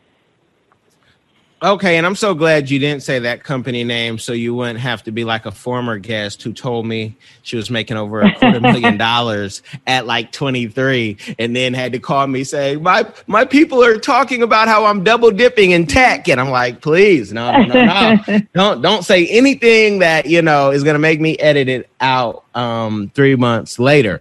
Okay, 1.63 1.97
and 1.97 2.07
I'm 2.07 2.15
so 2.15 2.33
glad 2.33 2.71
you 2.71 2.79
didn't 2.79 3.03
say 3.03 3.19
that 3.19 3.43
company 3.43 3.83
name 3.83 4.17
so 4.17 4.33
you 4.33 4.55
wouldn't 4.55 4.79
have 4.79 5.03
to 5.03 5.11
be 5.11 5.23
like 5.23 5.45
a 5.45 5.51
former 5.51 5.99
guest 5.99 6.41
who 6.41 6.53
told 6.53 6.87
me 6.87 7.15
she 7.43 7.55
was 7.55 7.69
making 7.69 7.97
over 7.97 8.21
a 8.21 8.33
quarter 8.33 8.59
million 8.59 8.97
dollars 8.97 9.61
at 9.85 10.07
like 10.07 10.31
23 10.31 11.17
and 11.37 11.55
then 11.55 11.75
had 11.75 11.91
to 11.91 11.99
call 11.99 12.25
me 12.25 12.43
saying, 12.43 12.81
My 12.81 13.05
my 13.27 13.45
people 13.45 13.83
are 13.83 13.99
talking 13.99 14.41
about 14.41 14.69
how 14.69 14.85
I'm 14.85 15.03
double 15.03 15.29
dipping 15.29 15.69
in 15.69 15.85
tech. 15.85 16.27
And 16.27 16.41
I'm 16.41 16.49
like, 16.49 16.81
please, 16.81 17.31
no, 17.31 17.51
no, 17.61 17.85
no. 17.85 18.39
don't 18.55 18.81
don't 18.81 19.03
say 19.03 19.27
anything 19.27 19.99
that 19.99 20.25
you 20.25 20.41
know 20.41 20.71
is 20.71 20.83
gonna 20.83 20.97
make 20.97 21.21
me 21.21 21.37
edit 21.37 21.69
it 21.69 21.87
out 21.99 22.43
um 22.55 23.11
three 23.13 23.35
months 23.35 23.77
later. 23.77 24.19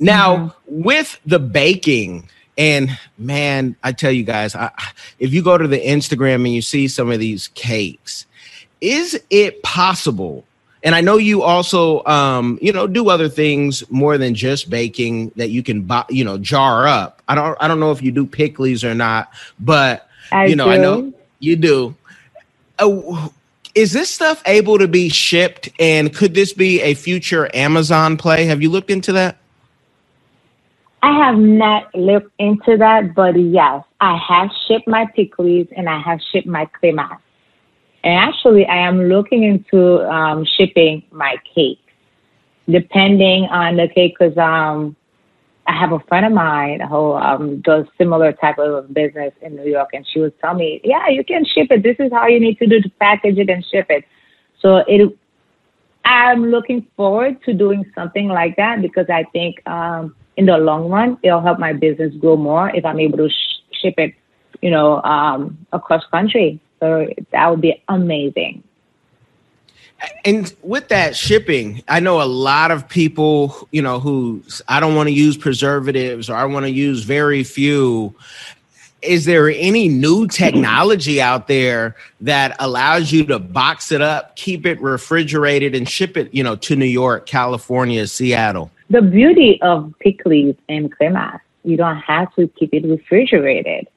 Now, 0.00 0.36
mm-hmm. 0.36 0.82
with 0.82 1.20
the 1.24 1.38
baking, 1.38 2.28
and 2.56 2.98
man, 3.18 3.76
I 3.82 3.92
tell 3.92 4.12
you 4.12 4.24
guys, 4.24 4.54
I, 4.54 4.70
if 5.18 5.32
you 5.32 5.42
go 5.42 5.56
to 5.56 5.66
the 5.66 5.80
Instagram 5.80 6.36
and 6.36 6.52
you 6.52 6.62
see 6.62 6.88
some 6.88 7.10
of 7.10 7.18
these 7.18 7.48
cakes, 7.48 8.26
is 8.80 9.20
it 9.30 9.62
possible? 9.62 10.44
And 10.84 10.94
I 10.94 11.00
know 11.00 11.16
you 11.16 11.42
also, 11.42 12.04
um, 12.04 12.58
you 12.60 12.72
know, 12.72 12.86
do 12.86 13.08
other 13.08 13.28
things 13.28 13.88
more 13.90 14.18
than 14.18 14.34
just 14.34 14.68
baking 14.68 15.30
that 15.36 15.50
you 15.50 15.62
can, 15.62 15.82
buy, 15.82 16.04
you 16.10 16.24
know, 16.24 16.38
jar 16.38 16.88
up. 16.88 17.22
I 17.28 17.34
don't, 17.36 17.56
I 17.60 17.68
don't 17.68 17.78
know 17.78 17.92
if 17.92 18.02
you 18.02 18.10
do 18.10 18.26
pickles 18.26 18.82
or 18.82 18.94
not, 18.94 19.32
but 19.60 20.08
I 20.32 20.46
you 20.46 20.56
know, 20.56 20.64
do. 20.64 20.70
I 20.70 20.76
know 20.78 21.14
you 21.38 21.56
do. 21.56 21.94
Uh, 22.78 23.28
is 23.74 23.92
this 23.92 24.10
stuff 24.10 24.42
able 24.44 24.78
to 24.78 24.88
be 24.88 25.08
shipped? 25.08 25.70
And 25.78 26.14
could 26.14 26.34
this 26.34 26.52
be 26.52 26.80
a 26.82 26.94
future 26.94 27.48
Amazon 27.54 28.16
play? 28.16 28.44
Have 28.46 28.60
you 28.60 28.68
looked 28.68 28.90
into 28.90 29.12
that? 29.12 29.38
I 31.02 31.12
have 31.26 31.36
not 31.36 31.92
looked 31.96 32.32
into 32.38 32.76
that, 32.76 33.14
but 33.14 33.38
yes, 33.38 33.82
I 34.00 34.16
have 34.16 34.50
shipped 34.66 34.86
my 34.86 35.06
pickles 35.16 35.66
and 35.76 35.88
I 35.88 36.00
have 36.00 36.20
shipped 36.30 36.46
my 36.46 36.66
cremas. 36.66 37.18
And 38.04 38.18
actually, 38.18 38.66
I 38.66 38.86
am 38.86 39.08
looking 39.08 39.42
into 39.42 40.00
um, 40.08 40.44
shipping 40.56 41.02
my 41.10 41.36
cake, 41.54 41.84
depending 42.68 43.44
on 43.44 43.76
the 43.76 43.88
cake, 43.88 44.16
because 44.18 44.36
um, 44.38 44.96
I 45.66 45.72
have 45.72 45.92
a 45.92 46.00
friend 46.00 46.26
of 46.26 46.32
mine 46.32 46.80
who 46.80 47.12
um, 47.12 47.60
does 47.60 47.86
similar 47.98 48.32
type 48.32 48.58
of 48.58 48.92
business 48.94 49.32
in 49.40 49.56
New 49.56 49.68
York, 49.68 49.90
and 49.92 50.06
she 50.06 50.20
would 50.20 50.38
tell 50.40 50.54
me, 50.54 50.80
"Yeah, 50.84 51.08
you 51.08 51.24
can 51.24 51.44
ship 51.44 51.68
it. 51.70 51.82
This 51.82 51.96
is 51.98 52.12
how 52.12 52.26
you 52.26 52.40
need 52.40 52.58
to 52.58 52.66
do 52.66 52.80
to 52.80 52.88
package 53.00 53.38
it 53.38 53.48
and 53.48 53.64
ship 53.64 53.86
it." 53.88 54.04
So 54.60 54.78
it, 54.88 55.16
I'm 56.04 56.46
looking 56.46 56.86
forward 56.96 57.42
to 57.44 57.52
doing 57.52 57.84
something 57.94 58.28
like 58.28 58.56
that 58.56 58.82
because 58.82 59.06
I 59.08 59.24
think 59.32 59.64
um, 59.68 60.16
in 60.36 60.46
the 60.46 60.58
long 60.58 60.88
run, 60.88 61.18
it'll 61.22 61.40
help 61.40 61.58
my 61.58 61.72
business 61.72 62.14
grow 62.16 62.36
more 62.36 62.70
if 62.74 62.84
I'm 62.84 62.98
able 62.98 63.18
to 63.18 63.28
sh- 63.28 63.80
ship 63.82 63.94
it, 63.98 64.14
you 64.60 64.70
know, 64.70 65.02
um, 65.02 65.58
across 65.72 66.04
country. 66.06 66.60
So 66.80 67.06
that 67.30 67.48
would 67.48 67.60
be 67.60 67.82
amazing. 67.88 68.62
And 70.24 70.52
with 70.62 70.88
that 70.88 71.14
shipping, 71.14 71.82
I 71.88 72.00
know 72.00 72.20
a 72.20 72.24
lot 72.24 72.70
of 72.70 72.88
people, 72.88 73.68
you 73.70 73.82
know, 73.82 74.00
who 74.00 74.42
I 74.68 74.80
don't 74.80 74.96
want 74.96 75.08
to 75.08 75.12
use 75.12 75.36
preservatives 75.36 76.28
or 76.28 76.34
I 76.34 76.44
want 76.44 76.66
to 76.66 76.72
use 76.72 77.04
very 77.04 77.44
few. 77.44 78.14
Is 79.02 79.24
there 79.24 79.48
any 79.48 79.88
new 79.88 80.26
technology 80.28 81.20
out 81.20 81.48
there 81.48 81.96
that 82.20 82.56
allows 82.58 83.12
you 83.12 83.24
to 83.26 83.38
box 83.38 83.92
it 83.92 84.00
up, 84.00 84.36
keep 84.36 84.66
it 84.66 84.80
refrigerated, 84.80 85.74
and 85.74 85.88
ship 85.88 86.16
it, 86.16 86.32
you 86.32 86.42
know, 86.42 86.56
to 86.56 86.76
New 86.76 86.84
York, 86.84 87.26
California, 87.26 88.06
Seattle? 88.06 88.70
the 88.92 89.00
beauty 89.00 89.58
of 89.62 89.92
pickles 90.00 90.54
and 90.68 90.94
cremas, 90.94 91.40
you 91.64 91.78
don't 91.78 91.96
have 91.96 92.32
to 92.34 92.46
keep 92.48 92.74
it 92.74 92.84
refrigerated, 92.84 93.88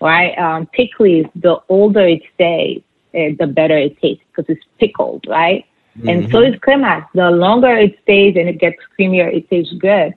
right? 0.00 0.38
Um, 0.38 0.66
pickles, 0.66 1.26
the 1.34 1.58
older 1.68 2.06
it 2.06 2.22
stays, 2.34 2.80
uh, 3.14 3.34
the 3.40 3.48
better 3.48 3.76
it 3.76 4.00
tastes 4.00 4.22
because 4.28 4.48
it's 4.48 4.64
pickled, 4.78 5.26
right? 5.28 5.66
Mm-hmm. 5.98 6.08
And 6.08 6.30
so 6.30 6.40
is 6.40 6.54
cremas. 6.56 7.04
The 7.14 7.30
longer 7.32 7.76
it 7.76 7.98
stays 8.02 8.36
and 8.36 8.48
it 8.48 8.58
gets 8.58 8.76
creamier, 8.96 9.26
it 9.34 9.50
tastes 9.50 9.74
good. 9.74 10.14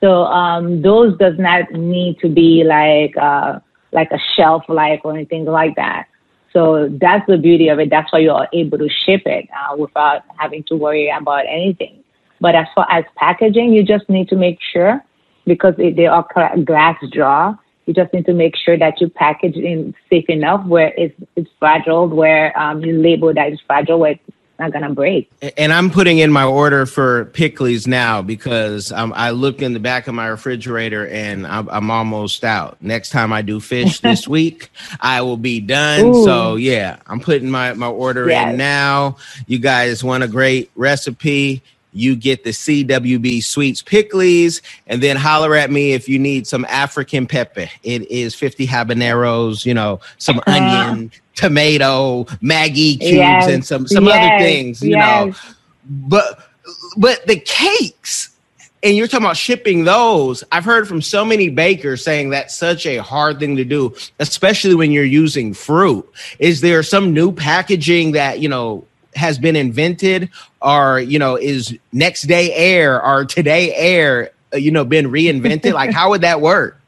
So 0.00 0.24
um, 0.24 0.82
those 0.82 1.16
does 1.18 1.38
not 1.38 1.70
need 1.70 2.18
to 2.20 2.28
be 2.28 2.64
like 2.64 3.16
uh, 3.16 3.60
like 3.92 4.10
a 4.10 4.18
shelf 4.36 4.64
life 4.68 5.00
or 5.04 5.14
anything 5.14 5.44
like 5.44 5.76
that. 5.76 6.06
So 6.52 6.88
that's 7.00 7.26
the 7.26 7.36
beauty 7.36 7.68
of 7.68 7.78
it. 7.78 7.90
That's 7.90 8.10
why 8.12 8.20
you're 8.20 8.48
able 8.52 8.78
to 8.78 8.88
ship 8.88 9.22
it 9.26 9.48
uh, 9.52 9.76
without 9.76 10.22
having 10.38 10.64
to 10.64 10.76
worry 10.76 11.10
about 11.10 11.44
anything. 11.46 12.02
But 12.40 12.54
as 12.54 12.66
far 12.74 12.86
as 12.90 13.04
packaging, 13.16 13.72
you 13.72 13.82
just 13.82 14.08
need 14.08 14.28
to 14.28 14.36
make 14.36 14.58
sure 14.72 15.02
because 15.46 15.74
they 15.76 16.06
are 16.06 16.26
glass 16.64 16.96
jar. 17.12 17.58
You 17.86 17.94
just 17.94 18.12
need 18.12 18.26
to 18.26 18.32
make 18.32 18.56
sure 18.56 18.76
that 18.78 19.00
you 19.00 19.08
package 19.08 19.56
in 19.56 19.94
safe 20.10 20.28
enough 20.28 20.66
where 20.66 20.92
it's, 20.96 21.14
it's 21.36 21.48
fragile, 21.58 22.08
where 22.08 22.58
um, 22.58 22.82
you 22.82 23.00
label 23.00 23.32
that 23.32 23.52
it's 23.52 23.62
fragile, 23.66 24.00
where 24.00 24.12
it's 24.12 24.35
not 24.58 24.72
gonna 24.72 24.94
break. 24.94 25.30
And 25.56 25.72
I'm 25.72 25.90
putting 25.90 26.18
in 26.18 26.32
my 26.32 26.44
order 26.44 26.86
for 26.86 27.26
pickles 27.26 27.86
now 27.86 28.22
because 28.22 28.92
um, 28.92 29.12
I 29.16 29.30
looked 29.30 29.62
in 29.62 29.72
the 29.72 29.80
back 29.80 30.06
of 30.06 30.14
my 30.14 30.26
refrigerator 30.26 31.06
and 31.08 31.46
I'm, 31.46 31.68
I'm 31.68 31.90
almost 31.90 32.44
out. 32.44 32.76
Next 32.80 33.10
time 33.10 33.32
I 33.32 33.42
do 33.42 33.60
fish 33.60 34.00
this 34.00 34.26
week, 34.26 34.70
I 35.00 35.22
will 35.22 35.36
be 35.36 35.60
done. 35.60 36.06
Ooh. 36.06 36.24
So 36.24 36.56
yeah, 36.56 36.98
I'm 37.06 37.20
putting 37.20 37.50
my 37.50 37.74
my 37.74 37.88
order 37.88 38.28
yes. 38.28 38.50
in 38.50 38.56
now. 38.56 39.16
You 39.46 39.58
guys 39.58 40.02
want 40.02 40.24
a 40.24 40.28
great 40.28 40.70
recipe? 40.74 41.62
You 41.96 42.14
get 42.14 42.44
the 42.44 42.50
CWB 42.50 43.42
Sweets 43.42 43.82
Pickles, 43.82 44.60
and 44.86 45.02
then 45.02 45.16
holler 45.16 45.54
at 45.54 45.70
me 45.70 45.92
if 45.92 46.08
you 46.08 46.18
need 46.18 46.46
some 46.46 46.64
African 46.66 47.26
pepper. 47.26 47.66
It 47.82 48.10
is 48.10 48.34
50 48.34 48.66
habaneros, 48.66 49.64
you 49.64 49.74
know, 49.74 50.00
some 50.18 50.38
uh-huh. 50.40 50.52
onion, 50.52 51.10
tomato, 51.34 52.24
Maggi 52.42 52.98
cubes, 52.98 53.02
yes. 53.02 53.48
and 53.48 53.64
some 53.64 53.86
some 53.86 54.04
yes. 54.04 54.16
other 54.16 54.44
things, 54.44 54.82
you 54.82 54.90
yes. 54.90 55.26
know. 55.26 55.34
But 55.88 56.50
but 56.96 57.26
the 57.26 57.38
cakes, 57.38 58.30
and 58.82 58.96
you're 58.96 59.06
talking 59.06 59.24
about 59.24 59.36
shipping 59.36 59.84
those. 59.84 60.44
I've 60.52 60.64
heard 60.64 60.88
from 60.88 61.00
so 61.00 61.24
many 61.24 61.48
bakers 61.48 62.04
saying 62.04 62.30
that's 62.30 62.54
such 62.54 62.86
a 62.86 62.98
hard 62.98 63.38
thing 63.38 63.56
to 63.56 63.64
do, 63.64 63.94
especially 64.18 64.74
when 64.74 64.90
you're 64.90 65.04
using 65.04 65.54
fruit. 65.54 66.08
Is 66.38 66.60
there 66.60 66.82
some 66.82 67.14
new 67.14 67.32
packaging 67.32 68.12
that 68.12 68.40
you 68.40 68.48
know 68.48 68.86
has 69.14 69.38
been 69.38 69.56
invented 69.56 70.30
or 70.66 70.98
you 70.98 71.18
know 71.18 71.36
is 71.36 71.78
next 71.92 72.22
day 72.22 72.52
air 72.52 73.02
or 73.02 73.24
today 73.24 73.72
air 73.74 74.30
uh, 74.52 74.56
you 74.56 74.70
know 74.70 74.84
been 74.84 75.06
reinvented? 75.06 75.72
Like 75.72 75.92
how 75.92 76.10
would 76.10 76.22
that 76.22 76.40
work? 76.40 76.78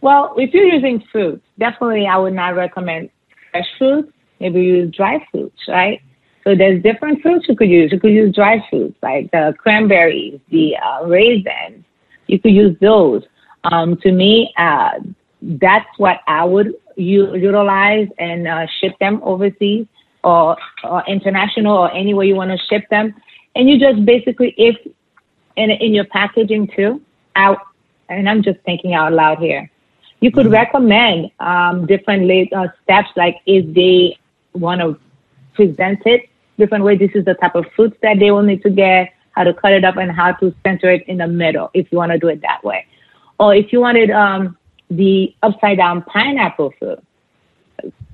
Well 0.00 0.34
if 0.38 0.54
you're 0.54 0.72
using 0.72 1.02
fruit 1.10 1.42
definitely 1.58 2.06
i 2.06 2.16
would 2.16 2.32
not 2.32 2.54
recommend 2.54 3.10
fresh 3.50 3.66
fruits 3.78 4.12
maybe 4.40 4.62
use 4.62 4.94
dry 4.94 5.24
fruits 5.30 5.60
right? 5.68 6.00
So 6.44 6.56
there's 6.56 6.82
different 6.82 7.22
fruits 7.22 7.46
you 7.48 7.54
could 7.54 7.70
use. 7.70 7.92
You 7.92 8.00
could 8.00 8.10
use 8.10 8.34
dry 8.34 8.58
fruits 8.68 8.96
like 9.02 9.30
the 9.30 9.54
cranberries 9.58 10.40
the 10.50 10.76
uh, 10.76 11.06
raisins. 11.06 11.84
You 12.26 12.40
could 12.40 12.52
use 12.52 12.76
those. 12.80 13.22
Um, 13.64 13.96
to 13.98 14.10
me 14.10 14.52
uh, 14.56 14.98
that's 15.42 15.86
what 15.98 16.20
i 16.26 16.44
would 16.44 16.74
u- 16.96 17.34
utilize 17.34 18.08
and 18.18 18.46
uh, 18.46 18.66
ship 18.80 18.98
them 19.00 19.20
overseas 19.22 19.86
or, 20.24 20.56
or 20.84 21.02
international 21.06 21.76
or 21.76 21.92
anywhere 21.92 22.24
you 22.24 22.36
want 22.36 22.50
to 22.50 22.58
ship 22.66 22.88
them. 22.90 23.14
And 23.54 23.68
you 23.68 23.78
just 23.78 24.04
basically, 24.04 24.54
if 24.56 24.76
in, 25.56 25.70
in 25.70 25.94
your 25.94 26.04
packaging 26.04 26.68
too, 26.68 27.00
out, 27.36 27.58
and 28.08 28.28
I'm 28.28 28.42
just 28.42 28.60
thinking 28.60 28.94
out 28.94 29.12
loud 29.12 29.38
here, 29.38 29.70
you 30.20 30.30
could 30.30 30.46
mm-hmm. 30.46 30.54
recommend 30.54 31.30
um, 31.40 31.86
different 31.86 32.52
uh, 32.52 32.68
steps, 32.82 33.10
like 33.16 33.40
if 33.46 33.74
they 33.74 34.18
want 34.54 34.80
to 34.80 34.98
present 35.54 36.00
it 36.06 36.28
different 36.58 36.84
way, 36.84 36.96
this 36.96 37.10
is 37.14 37.24
the 37.24 37.34
type 37.34 37.54
of 37.54 37.66
fruits 37.74 37.96
that 38.02 38.18
they 38.18 38.30
will 38.30 38.42
need 38.42 38.62
to 38.62 38.70
get, 38.70 39.12
how 39.32 39.44
to 39.44 39.52
cut 39.52 39.72
it 39.72 39.84
up, 39.84 39.96
and 39.96 40.12
how 40.12 40.32
to 40.32 40.54
center 40.62 40.90
it 40.90 41.02
in 41.08 41.18
the 41.18 41.26
middle 41.26 41.70
if 41.74 41.90
you 41.90 41.98
want 41.98 42.12
to 42.12 42.18
do 42.18 42.28
it 42.28 42.40
that 42.42 42.62
way. 42.62 42.86
Or 43.38 43.54
if 43.54 43.72
you 43.72 43.80
wanted 43.80 44.10
um, 44.10 44.56
the 44.90 45.34
upside 45.42 45.78
down 45.78 46.02
pineapple 46.02 46.72
fruit 46.78 47.02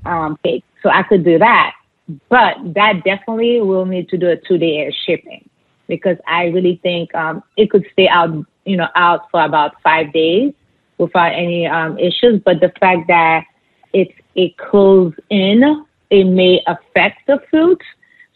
um, 0.07 0.38
cake, 0.43 0.65
so 0.83 0.88
I 0.88 1.03
could 1.03 1.25
do 1.25 1.38
that. 1.38 1.75
But 2.29 2.57
that 2.75 3.05
definitely 3.05 3.61
will 3.61 3.85
need 3.85 4.09
to 4.11 4.17
do 4.17 4.29
a 4.29 4.37
two 4.37 4.59
day 4.59 4.79
air 4.79 4.93
shipping 5.07 5.49
because 5.88 6.17
I 6.27 6.47
really 6.47 6.81
think 6.83 7.15
um, 7.15 7.43
it 7.57 7.71
could 7.71 7.87
stay 7.93 8.09
out, 8.09 8.31
you 8.65 8.77
know, 8.77 8.88
out 8.95 9.31
for 9.31 9.43
about 9.43 9.81
five 9.83 10.12
days 10.12 10.53
without 10.99 11.33
any 11.33 11.67
um, 11.67 11.99
issues. 11.99 12.41
But 12.45 12.61
the 12.61 12.73
fact 12.81 13.09
that 13.09 13.45
it's 13.93 14.12
it 14.35 14.57
cools 14.57 15.15
in, 15.31 15.85
it 16.11 16.25
may 16.25 16.62
affect 16.67 17.27
the 17.27 17.43
fruit. 17.50 17.83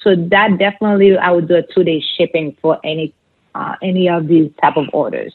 So 0.02 0.16
that 0.16 0.58
definitely 0.58 1.16
I 1.16 1.30
would 1.30 1.48
do 1.48 1.54
a 1.56 1.62
two 1.62 1.84
day 1.84 2.02
shipping 2.16 2.56
for 2.60 2.78
any 2.84 3.14
uh, 3.54 3.76
any 3.82 4.08
of 4.08 4.28
these 4.28 4.50
type 4.60 4.76
of 4.76 4.86
orders. 4.92 5.32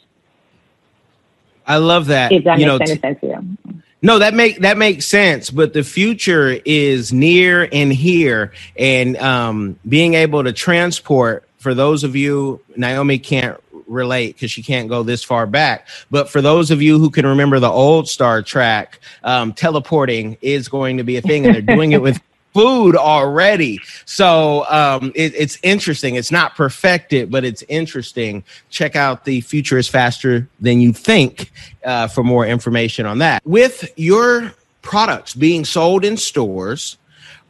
I 1.66 1.78
love 1.78 2.08
that. 2.08 2.32
If 2.32 2.44
that 2.46 2.60
you 2.60 2.66
makes 2.68 2.80
know, 2.80 2.94
any 2.94 3.00
sense 3.00 3.20
to 3.22 3.28
you. 3.28 3.82
No, 4.02 4.20
that 4.20 4.34
make 4.34 4.60
that 4.60 4.78
makes 4.78 5.08
sense. 5.08 5.50
But 5.50 5.74
the 5.74 5.84
future 5.84 6.60
is 6.66 7.12
near 7.12 7.68
and 7.72 7.92
here, 7.92 8.54
and 8.78 9.18
um, 9.18 9.80
being 9.88 10.14
able 10.14 10.44
to 10.44 10.54
transport. 10.54 11.44
For 11.58 11.74
those 11.74 12.04
of 12.04 12.16
you, 12.16 12.62
Naomi 12.76 13.18
can't 13.18 13.60
relate 13.88 14.36
because 14.36 14.52
she 14.52 14.62
can't 14.62 14.88
go 14.90 15.02
this 15.04 15.24
far 15.24 15.48
back. 15.48 15.88
But 16.12 16.30
for 16.30 16.42
those 16.42 16.70
of 16.72 16.82
you 16.82 17.00
who 17.00 17.10
can 17.10 17.26
remember 17.26 17.60
the 17.60 17.70
old 17.70 18.08
Star 18.08 18.42
Trek, 18.44 19.00
um, 19.24 19.54
teleporting 19.54 20.38
is 20.42 20.68
going 20.68 20.98
to 20.98 21.04
be 21.04 21.18
a 21.18 21.22
thing, 21.22 21.46
and 21.46 21.56
they're 21.56 21.76
doing 21.76 21.94
it 21.94 22.02
with 22.02 22.22
food 22.58 22.96
already. 22.96 23.80
So 24.06 24.66
um, 24.68 25.12
it, 25.14 25.32
it's 25.36 25.60
interesting. 25.62 26.16
It's 26.16 26.32
not 26.32 26.56
perfected, 26.56 27.30
but 27.30 27.46
it's 27.46 27.64
interesting. 27.70 28.44
Check 28.72 28.96
out 28.96 29.26
the 29.26 29.42
future 29.42 29.78
is 29.78 29.88
faster 29.88 30.50
than 30.60 30.82
you 30.82 30.92
think 30.92 31.52
uh, 31.86 32.08
for 32.08 32.24
more 32.24 32.48
information 32.48 33.06
on 33.06 33.20
that. 33.20 33.46
With 33.46 33.94
your 33.96 34.56
products 34.82 35.36
being 35.36 35.66
sold 35.66 36.04
in 36.04 36.18
stores, 36.18 36.98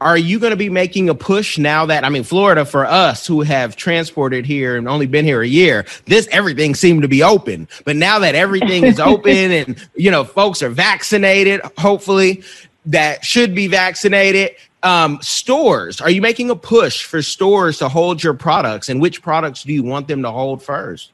are 0.01 0.17
you 0.17 0.39
going 0.39 0.51
to 0.51 0.57
be 0.57 0.69
making 0.69 1.07
a 1.07 1.15
push 1.15 1.57
now 1.57 1.85
that 1.85 2.03
I 2.03 2.09
mean 2.09 2.23
Florida 2.23 2.65
for 2.65 2.85
us 2.85 3.25
who 3.25 3.41
have 3.43 3.77
transported 3.77 4.45
here 4.45 4.75
and 4.75 4.89
only 4.89 5.07
been 5.07 5.25
here 5.25 5.41
a 5.41 5.47
year 5.47 5.87
this 6.05 6.27
everything 6.31 6.75
seemed 6.75 7.01
to 7.01 7.07
be 7.07 7.23
open 7.23 7.67
but 7.83 7.95
now 7.95 8.19
that 8.19 8.35
everything 8.35 8.83
is 8.83 8.99
open 9.13 9.51
and 9.51 9.89
you 9.95 10.11
know 10.11 10.23
folks 10.23 10.61
are 10.61 10.69
vaccinated 10.69 11.61
hopefully 11.79 12.43
that 12.85 13.25
should 13.25 13.55
be 13.55 13.65
vaccinated 13.65 14.55
um, 14.83 15.19
stores 15.21 15.99
are 16.01 16.09
you 16.09 16.21
making 16.21 16.49
a 16.49 16.55
push 16.55 17.03
for 17.03 17.21
stores 17.21 17.79
to 17.79 17.89
hold 17.89 18.23
your 18.23 18.33
products 18.33 18.89
and 18.89 19.01
which 19.01 19.21
products 19.21 19.63
do 19.63 19.73
you 19.73 19.83
want 19.83 20.07
them 20.07 20.21
to 20.21 20.31
hold 20.31 20.61
first 20.61 21.11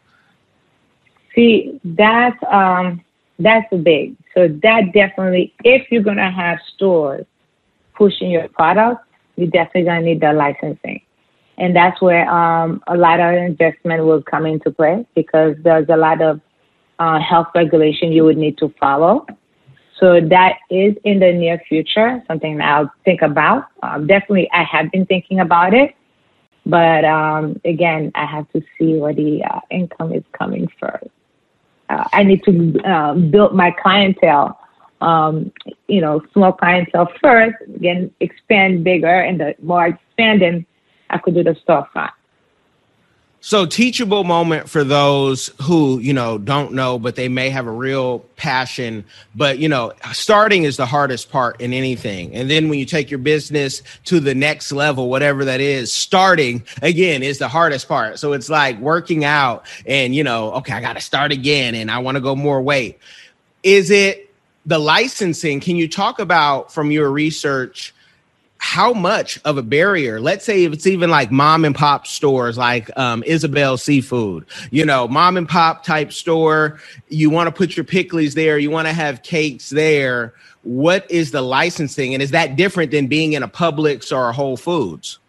see 1.33 1.79
that's 1.83 2.37
um 2.51 3.01
that's 3.39 3.67
big 3.77 4.15
so 4.33 4.47
that 4.47 4.93
definitely 4.93 5.53
if 5.63 5.91
you're 5.91 6.03
to 6.17 6.31
have 6.31 6.59
stores 6.73 7.25
pushing 7.93 8.31
your 8.31 8.47
product, 8.49 9.05
you're 9.35 9.47
definitely 9.47 9.85
to 9.85 10.01
need 10.01 10.21
the 10.21 10.33
licensing. 10.33 11.01
And 11.57 11.75
that's 11.75 12.01
where 12.01 12.27
um, 12.29 12.83
a 12.87 12.97
lot 12.97 13.19
of 13.19 13.33
investment 13.35 14.03
will 14.03 14.23
come 14.23 14.45
into 14.45 14.71
play 14.71 15.05
because 15.15 15.55
there's 15.63 15.87
a 15.89 15.97
lot 15.97 16.21
of 16.21 16.41
uh, 16.97 17.19
health 17.19 17.47
regulation 17.53 18.11
you 18.11 18.23
would 18.23 18.37
need 18.37 18.57
to 18.57 18.73
follow. 18.79 19.25
So 20.03 20.19
that 20.19 20.57
is 20.69 20.97
in 21.05 21.19
the 21.19 21.31
near 21.31 21.61
future, 21.69 22.21
something 22.27 22.57
that 22.57 22.67
I'll 22.67 22.91
think 23.05 23.21
about. 23.21 23.67
Um, 23.83 24.05
definitely, 24.05 24.49
I 24.51 24.63
have 24.63 24.91
been 24.91 25.05
thinking 25.05 25.39
about 25.39 25.73
it. 25.73 25.95
But 26.65 27.05
um, 27.05 27.61
again, 27.63 28.11
I 28.13 28.25
have 28.25 28.51
to 28.51 28.61
see 28.77 28.95
where 28.95 29.13
the 29.13 29.41
uh, 29.49 29.61
income 29.71 30.11
is 30.11 30.25
coming 30.37 30.67
first. 30.77 31.07
Uh, 31.87 32.03
I 32.11 32.23
need 32.23 32.43
to 32.43 32.81
uh, 32.83 33.13
build 33.13 33.55
my 33.55 33.71
clientele 33.71 34.59
um, 34.99 35.53
you 35.87 36.01
know, 36.01 36.21
small 36.33 36.51
clientele 36.51 37.09
first, 37.21 37.55
then 37.67 38.11
expand 38.19 38.83
bigger, 38.83 39.21
and 39.21 39.39
the 39.39 39.55
more 39.61 39.85
expanding, 39.87 40.65
I 41.11 41.17
could 41.17 41.35
do 41.35 41.43
the 41.43 41.55
storefront. 41.65 42.11
So 43.45 43.65
teachable 43.65 44.23
moment 44.23 44.69
for 44.69 44.85
those 44.85 45.51
who, 45.61 45.99
you 45.99 46.13
know, 46.13 46.37
don't 46.37 46.71
know, 46.71 46.97
but 46.97 47.17
they 47.17 47.27
may 47.27 47.49
have 47.49 47.67
a 47.67 47.71
real 47.71 48.19
passion. 48.37 49.03
But, 49.35 49.59
you 49.59 49.67
know, 49.67 49.91
starting 50.13 50.63
is 50.63 50.77
the 50.77 50.85
hardest 50.85 51.29
part 51.29 51.59
in 51.59 51.73
anything. 51.73 52.33
And 52.33 52.49
then 52.49 52.69
when 52.69 52.79
you 52.79 52.85
take 52.85 53.11
your 53.11 53.17
business 53.17 53.83
to 54.05 54.21
the 54.21 54.33
next 54.33 54.71
level, 54.71 55.09
whatever 55.09 55.43
that 55.43 55.59
is, 55.59 55.91
starting 55.91 56.63
again 56.81 57.21
is 57.21 57.37
the 57.37 57.49
hardest 57.49 57.89
part. 57.89 58.17
So 58.17 58.31
it's 58.31 58.49
like 58.49 58.79
working 58.79 59.25
out 59.25 59.65
and, 59.85 60.15
you 60.15 60.23
know, 60.23 60.53
okay, 60.53 60.71
I 60.71 60.79
got 60.79 60.93
to 60.93 61.01
start 61.01 61.33
again 61.33 61.75
and 61.75 61.91
I 61.91 61.97
want 61.97 62.15
to 62.15 62.21
go 62.21 62.37
more 62.37 62.61
weight. 62.61 62.97
Is 63.61 63.91
it 63.91 64.33
the 64.65 64.79
licensing, 64.79 65.59
can 65.59 65.75
you 65.75 65.89
talk 65.89 66.19
about 66.19 66.71
from 66.71 66.91
your 66.91 67.11
research 67.11 67.92
how 68.63 68.93
much 68.93 69.41
of 69.43 69.57
a 69.57 69.61
barrier? 69.61 70.21
Let's 70.21 70.45
say 70.45 70.63
if 70.63 70.71
it's 70.71 70.87
even 70.87 71.09
like 71.09 71.29
mom 71.31 71.65
and 71.65 71.75
pop 71.75 72.07
stores 72.07 72.57
like 72.57 72.89
um, 72.97 73.21
Isabel 73.25 73.75
Seafood, 73.75 74.45
you 74.71 74.85
know, 74.85 75.05
mom 75.05 75.35
and 75.35 75.47
pop 75.47 75.83
type 75.83 76.13
store, 76.13 76.79
you 77.09 77.29
want 77.29 77.47
to 77.47 77.51
put 77.51 77.75
your 77.75 77.83
pickles 77.83 78.35
there, 78.35 78.57
you 78.57 78.71
want 78.71 78.87
to 78.87 78.93
have 78.93 79.21
cakes 79.21 79.69
there. 79.69 80.33
What 80.63 81.05
is 81.11 81.31
the 81.31 81.41
licensing? 81.41 82.13
And 82.13 82.23
is 82.23 82.31
that 82.31 82.55
different 82.55 82.91
than 82.91 83.07
being 83.07 83.33
in 83.33 83.43
a 83.43 83.49
Publix 83.49 84.15
or 84.15 84.29
a 84.29 84.33
Whole 84.33 84.55
Foods? 84.55 85.19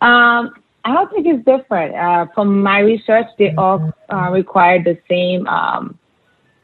Um, 0.00 0.52
I 0.84 0.92
don't 0.92 1.08
think 1.12 1.24
it's 1.28 1.44
different. 1.44 1.94
Uh, 1.94 2.26
from 2.34 2.64
my 2.64 2.80
research, 2.80 3.26
they 3.38 3.54
all 3.54 3.94
uh, 4.12 4.28
require 4.32 4.82
the 4.82 4.98
same 5.08 5.46
um, 5.46 5.96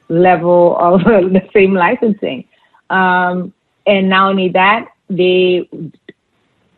level 0.09 0.77
of 0.79 1.01
the 1.05 1.49
same 1.55 1.75
licensing. 1.75 2.45
Um, 2.91 3.53
and 3.87 4.09
not 4.09 4.31
only 4.31 4.49
that, 4.49 4.89
they 5.09 5.69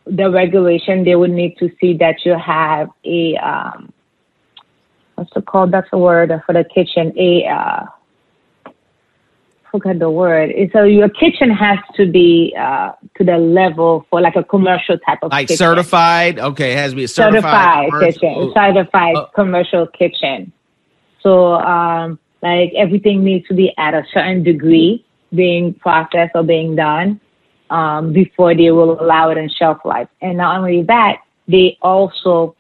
the 0.07 0.31
regulation 0.31 1.05
they 1.05 1.15
would 1.15 1.31
need 1.31 1.57
to 1.59 1.71
see 1.81 1.95
that 1.95 2.25
you 2.25 2.37
have 2.39 2.89
a 3.05 3.37
um, 3.37 3.93
what's 5.15 5.31
it 5.37 5.47
called? 5.47 5.73
That's 5.73 5.89
a 5.93 5.99
word 5.99 6.31
for 6.47 6.53
the 6.53 6.65
kitchen. 6.65 7.13
A 7.19 7.47
uh, 7.47 7.85
forget 9.71 9.99
the 9.99 10.11
word. 10.11 10.53
So 10.73 10.85
your 10.85 11.09
kitchen 11.09 11.51
has 11.51 11.79
to 11.97 12.11
be 12.11 12.55
uh, 12.59 12.93
to 13.17 13.25
the 13.25 13.39
level 13.39 14.07
for 14.09 14.21
like 14.21 14.37
a 14.37 14.45
commercial 14.45 14.99
type 14.99 15.19
of 15.23 15.31
like 15.31 15.49
kitchen. 15.49 15.59
certified. 15.59 16.39
Okay, 16.39 16.73
it 16.73 16.79
has 16.79 16.93
to 16.93 16.97
be 16.97 17.05
a 17.05 17.09
certified, 17.09 17.91
certified 17.91 18.15
kitchen, 18.15 18.53
certified 18.55 19.17
oh. 19.17 19.27
commercial 19.35 19.87
kitchen. 19.87 20.53
So 21.23 21.55
um, 21.55 22.19
like 22.43 22.73
everything 22.77 23.25
needs 23.25 23.47
to 23.49 23.55
be 23.55 23.73
at 23.77 23.95
a 23.95 24.05
certain 24.13 24.43
degree 24.43 25.05
being 25.35 25.75
processed 25.75 26.33
or 26.35 26.43
being 26.43 26.75
done 26.75 27.21
um, 27.71 28.13
before 28.13 28.55
they 28.55 28.71
will 28.71 29.01
allow 29.01 29.31
it 29.31 29.39
in 29.39 29.49
shelf 29.49 29.79
life. 29.85 30.09
And 30.21 30.39
not 30.39 30.59
only 30.59 30.83
that, 30.85 31.23
they 31.47 31.79
also 31.83 32.57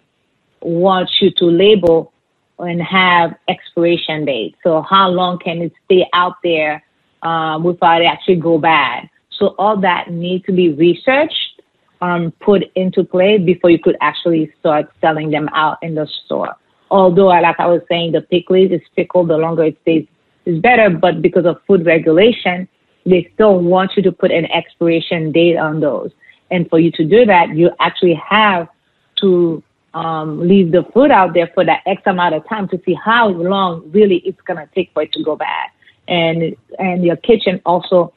want 0.61 1.11
you 1.21 1.31
to 1.33 1.44
label 1.44 2.12
and 2.59 2.83
have 2.83 3.35
expiration 3.49 4.25
date. 4.25 4.57
So 4.62 4.83
how 4.83 5.09
long 5.09 5.38
can 5.38 5.62
it 5.62 5.73
stay 5.85 6.09
out 6.12 6.37
there 6.42 6.83
um, 7.23 7.62
without 7.62 8.03
it 8.03 8.07
actually 8.07 8.37
go 8.37 8.59
bad? 8.59 9.09
So 9.31 9.55
all 9.59 9.77
that 9.81 10.11
needs 10.11 10.44
to 10.47 10.53
be 10.53 10.73
researched, 10.73 11.62
um, 12.01 12.33
put 12.40 12.64
into 12.75 13.05
play 13.05 13.38
before 13.38 13.71
you 13.71 13.79
could 13.79 13.97
actually 14.01 14.53
start 14.59 14.90
selling 15.01 15.31
them 15.31 15.49
out 15.53 15.79
in 15.83 15.94
the 15.94 16.09
store 16.25 16.57
although 16.90 17.27
like 17.27 17.61
I 17.61 17.66
was 17.66 17.83
saying, 17.88 18.12
the 18.12 18.23
pickles 18.23 18.71
is 18.71 18.81
pickled, 18.97 19.29
the 19.29 19.37
longer 19.37 19.64
it 19.64 19.79
stays 19.83 20.07
is 20.44 20.59
better, 20.61 20.88
but 20.90 21.21
because 21.21 21.44
of 21.44 21.61
food 21.66 21.85
regulation, 21.85 22.68
they 23.09 23.31
still 23.35 23.59
want 23.59 23.92
you 23.97 24.03
to 24.03 24.12
put 24.12 24.31
an 24.31 24.47
expiration 24.47 25.33
date 25.33 25.57
on 25.57 25.81
those. 25.81 26.11
And 26.51 26.68
for 26.68 26.79
you 26.79 26.90
to 26.92 27.05
do 27.05 27.27
that, 27.27 27.55
you 27.55 27.71
actually 27.81 28.14
have 28.14 28.68
to 29.16 29.62
um, 29.94 30.47
leave 30.47 30.73
the 30.73 30.85
food 30.94 31.11
out 31.11 31.35
there 31.35 31.51
for 31.55 31.64
that 31.64 31.83
X 31.87 32.03
amount 32.07 32.35
of 32.35 32.49
time 32.49 32.68
to 32.68 32.81
see 32.85 32.94
how 32.94 33.29
long 33.29 33.90
really 33.90 34.16
it's 34.18 34.40
going 34.42 34.59
to 34.59 34.73
take 34.75 34.90
for 34.92 35.03
it 35.03 35.12
to 35.12 35.23
go 35.23 35.37
bad. 35.37 35.71
And, 36.07 36.57
and 36.79 37.05
your 37.05 37.16
kitchen 37.16 37.61
also 37.66 38.12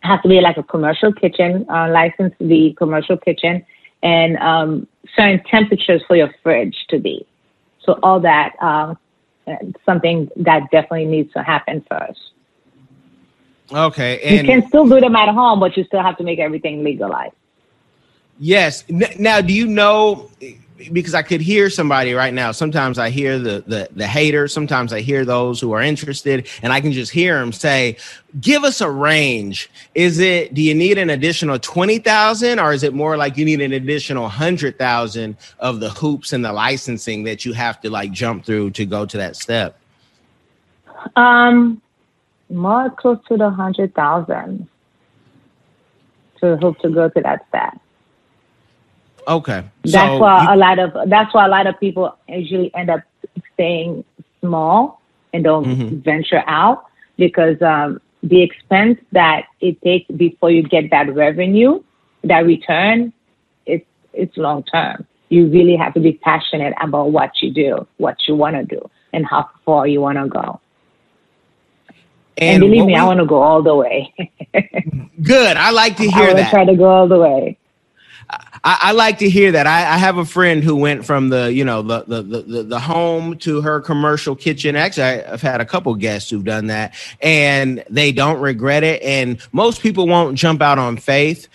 has 0.00 0.20
to 0.22 0.28
be 0.28 0.40
like 0.40 0.56
a 0.56 0.62
commercial 0.62 1.12
kitchen, 1.12 1.64
uh, 1.68 1.88
licensed 1.90 2.38
to 2.38 2.46
be 2.46 2.74
commercial 2.76 3.16
kitchen, 3.16 3.64
and 4.02 4.36
um, 4.38 4.86
certain 5.16 5.42
temperatures 5.44 6.02
for 6.06 6.16
your 6.16 6.30
fridge 6.42 6.76
to 6.90 6.98
be. 6.98 7.26
So 7.84 7.98
all 8.02 8.20
that, 8.20 8.54
uh, 8.60 8.94
something 9.84 10.28
that 10.36 10.70
definitely 10.70 11.06
needs 11.06 11.32
to 11.34 11.42
happen 11.42 11.84
first. 11.88 12.20
Okay, 13.72 14.20
and 14.22 14.46
you 14.46 14.52
can 14.52 14.68
still 14.68 14.86
do 14.86 15.00
them 15.00 15.16
at 15.16 15.32
home, 15.32 15.60
but 15.60 15.76
you 15.76 15.84
still 15.84 16.02
have 16.02 16.16
to 16.18 16.24
make 16.24 16.38
everything 16.38 16.84
legalized. 16.84 17.34
Yes. 18.38 18.84
Now, 18.88 19.40
do 19.40 19.52
you 19.52 19.66
know 19.66 20.30
because 20.92 21.14
I 21.14 21.22
could 21.22 21.40
hear 21.40 21.70
somebody 21.70 22.14
right 22.14 22.34
now. 22.34 22.50
Sometimes 22.52 22.98
I 22.98 23.10
hear 23.10 23.38
the 23.38 23.64
the 23.66 23.88
the 23.94 24.06
hater. 24.06 24.48
Sometimes 24.48 24.92
I 24.92 25.00
hear 25.00 25.24
those 25.24 25.60
who 25.60 25.72
are 25.72 25.80
interested, 25.80 26.48
and 26.62 26.72
I 26.72 26.80
can 26.80 26.92
just 26.92 27.12
hear 27.12 27.38
them 27.38 27.52
say, 27.52 27.96
"Give 28.40 28.64
us 28.64 28.80
a 28.80 28.90
range. 28.90 29.70
Is 29.94 30.18
it? 30.18 30.54
Do 30.54 30.62
you 30.62 30.74
need 30.74 30.98
an 30.98 31.10
additional 31.10 31.58
twenty 31.58 31.98
thousand, 31.98 32.58
or 32.58 32.72
is 32.72 32.82
it 32.82 32.92
more 32.92 33.16
like 33.16 33.36
you 33.36 33.44
need 33.44 33.60
an 33.60 33.72
additional 33.72 34.28
hundred 34.28 34.78
thousand 34.78 35.36
of 35.60 35.80
the 35.80 35.90
hoops 35.90 36.32
and 36.32 36.44
the 36.44 36.52
licensing 36.52 37.24
that 37.24 37.44
you 37.44 37.52
have 37.52 37.80
to 37.82 37.90
like 37.90 38.10
jump 38.10 38.44
through 38.44 38.70
to 38.72 38.84
go 38.84 39.06
to 39.06 39.16
that 39.16 39.36
step?" 39.36 39.78
Um, 41.16 41.80
more 42.50 42.90
close 42.90 43.18
to 43.28 43.36
the 43.36 43.50
hundred 43.50 43.94
thousand 43.94 44.68
to 46.40 46.56
hope 46.58 46.78
to 46.80 46.90
go 46.90 47.08
to 47.08 47.20
that 47.20 47.46
step. 47.48 47.78
Okay. 49.26 49.64
That's 49.84 49.94
so 49.94 50.18
why 50.18 50.42
you, 50.42 50.54
a 50.54 50.56
lot 50.56 50.78
of 50.78 51.08
that's 51.08 51.32
why 51.34 51.46
a 51.46 51.48
lot 51.48 51.66
of 51.66 51.78
people 51.80 52.16
usually 52.28 52.74
end 52.74 52.90
up 52.90 53.00
staying 53.54 54.04
small 54.40 55.00
and 55.32 55.44
don't 55.44 55.64
mm-hmm. 55.64 55.96
venture 55.98 56.42
out 56.46 56.84
because 57.16 57.60
um, 57.62 58.00
the 58.22 58.42
expense 58.42 58.98
that 59.12 59.46
it 59.60 59.80
takes 59.82 60.10
before 60.10 60.50
you 60.50 60.62
get 60.62 60.90
that 60.90 61.14
revenue, 61.14 61.82
that 62.24 62.40
return, 62.40 63.12
it's 63.66 63.86
it's 64.12 64.36
long 64.36 64.62
term. 64.64 65.06
You 65.30 65.46
really 65.46 65.76
have 65.76 65.94
to 65.94 66.00
be 66.00 66.12
passionate 66.12 66.74
about 66.80 67.10
what 67.10 67.42
you 67.42 67.50
do, 67.52 67.86
what 67.96 68.16
you 68.28 68.34
want 68.34 68.56
to 68.56 68.64
do, 68.64 68.90
and 69.12 69.26
how 69.26 69.48
far 69.64 69.86
you 69.86 70.00
want 70.00 70.18
to 70.18 70.28
go. 70.28 70.60
And, 72.36 72.62
and 72.62 72.70
believe 72.70 72.86
me, 72.86 72.94
we, 72.94 72.94
I 72.96 73.04
want 73.04 73.20
to 73.20 73.26
go 73.26 73.42
all 73.42 73.62
the 73.62 73.74
way. 73.74 74.12
good. 75.22 75.56
I 75.56 75.70
like 75.70 75.96
to 75.98 76.10
hear 76.10 76.30
I 76.30 76.34
that. 76.34 76.50
Try 76.50 76.64
to 76.64 76.76
go 76.76 76.86
all 76.86 77.08
the 77.08 77.18
way. 77.18 77.58
I, 78.64 78.78
I, 78.80 78.92
like 78.92 79.18
to 79.18 79.28
hear 79.28 79.52
that. 79.52 79.66
I, 79.66 79.80
I, 79.80 79.98
have 79.98 80.16
a 80.16 80.24
friend 80.24 80.64
who 80.64 80.76
went 80.76 81.04
from 81.04 81.28
the, 81.28 81.52
you 81.52 81.64
know, 81.64 81.82
the, 81.82 82.04
the 82.04 82.22
the 82.22 82.62
the 82.62 82.80
home 82.80 83.36
to 83.38 83.60
her 83.60 83.80
commercial 83.80 84.34
kitchen. 84.34 84.74
Actually, 84.74 85.22
I've 85.24 85.42
had 85.42 85.60
a 85.60 85.66
couple 85.66 85.94
guests 85.96 86.30
who've 86.30 86.44
done 86.44 86.68
that, 86.68 86.94
and 87.20 87.84
they 87.90 88.10
don't 88.10 88.40
regret 88.40 88.82
it. 88.82 89.02
And 89.02 89.38
most 89.52 89.82
people 89.82 90.06
won't 90.08 90.38
jump 90.38 90.62
out 90.62 90.78
on 90.78 90.96
faith 90.96 91.48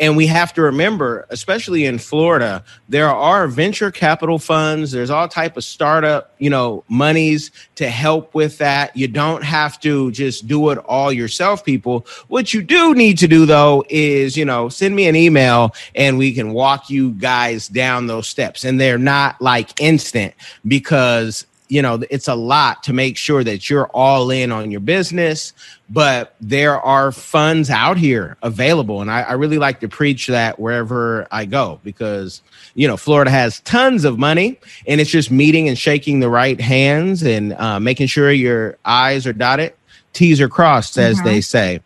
and 0.00 0.16
we 0.16 0.26
have 0.26 0.52
to 0.52 0.62
remember 0.62 1.26
especially 1.30 1.84
in 1.84 1.98
florida 1.98 2.64
there 2.88 3.08
are 3.08 3.46
venture 3.46 3.92
capital 3.92 4.38
funds 4.38 4.90
there's 4.90 5.10
all 5.10 5.28
type 5.28 5.56
of 5.56 5.62
startup 5.62 6.34
you 6.38 6.50
know 6.50 6.82
monies 6.88 7.50
to 7.76 7.88
help 7.88 8.34
with 8.34 8.58
that. 8.58 8.94
You 8.96 9.08
don't 9.08 9.42
have 9.42 9.80
to 9.80 10.10
just 10.10 10.46
do 10.46 10.70
it 10.70 10.78
all 10.78 11.12
yourself 11.12 11.64
people. 11.64 12.06
What 12.28 12.52
you 12.52 12.62
do 12.62 12.94
need 12.94 13.18
to 13.18 13.28
do 13.28 13.46
though 13.46 13.84
is 13.88 14.36
you 14.36 14.44
know 14.44 14.68
send 14.68 14.94
me 14.96 15.06
an 15.06 15.16
email 15.16 15.74
and 15.94 16.18
we 16.18 16.32
can 16.32 16.52
walk 16.52 16.90
you 16.90 17.12
guys 17.12 17.68
down 17.68 18.06
those 18.06 18.26
steps. 18.26 18.64
And 18.64 18.80
they're 18.80 18.98
not 18.98 19.40
like 19.40 19.80
instant 19.80 20.34
because 20.66 21.46
you 21.70 21.80
know 21.80 22.02
it's 22.10 22.28
a 22.28 22.34
lot 22.34 22.82
to 22.82 22.92
make 22.92 23.16
sure 23.16 23.44
that 23.44 23.70
you're 23.70 23.86
all 23.88 24.30
in 24.30 24.52
on 24.52 24.70
your 24.70 24.80
business 24.80 25.52
but 25.88 26.34
there 26.40 26.80
are 26.80 27.12
funds 27.12 27.70
out 27.70 27.96
here 27.96 28.36
available 28.42 29.00
and 29.00 29.10
I, 29.10 29.22
I, 29.22 29.32
really 29.32 29.58
like 29.58 29.80
to 29.80 29.88
preach 29.88 30.26
that 30.26 30.58
wherever 30.58 31.26
i 31.30 31.44
go 31.44 31.80
because 31.84 32.42
you 32.74 32.86
know 32.88 32.96
florida 32.96 33.30
has 33.30 33.60
tons 33.60 34.04
of 34.04 34.18
money 34.18 34.58
and 34.86 35.00
it's 35.00 35.10
just 35.10 35.30
meeting 35.30 35.68
and 35.68 35.78
shaking 35.78 36.20
the 36.20 36.28
right 36.28 36.60
hands 36.60 37.22
and 37.22 37.54
uh, 37.54 37.78
making 37.80 38.08
sure 38.08 38.30
your 38.32 38.76
i's 38.84 39.26
are 39.26 39.32
dotted 39.32 39.72
t's 40.12 40.40
are 40.40 40.48
crossed 40.48 40.98
as 40.98 41.16
mm-hmm. 41.16 41.26
they 41.26 41.40
say 41.40 41.80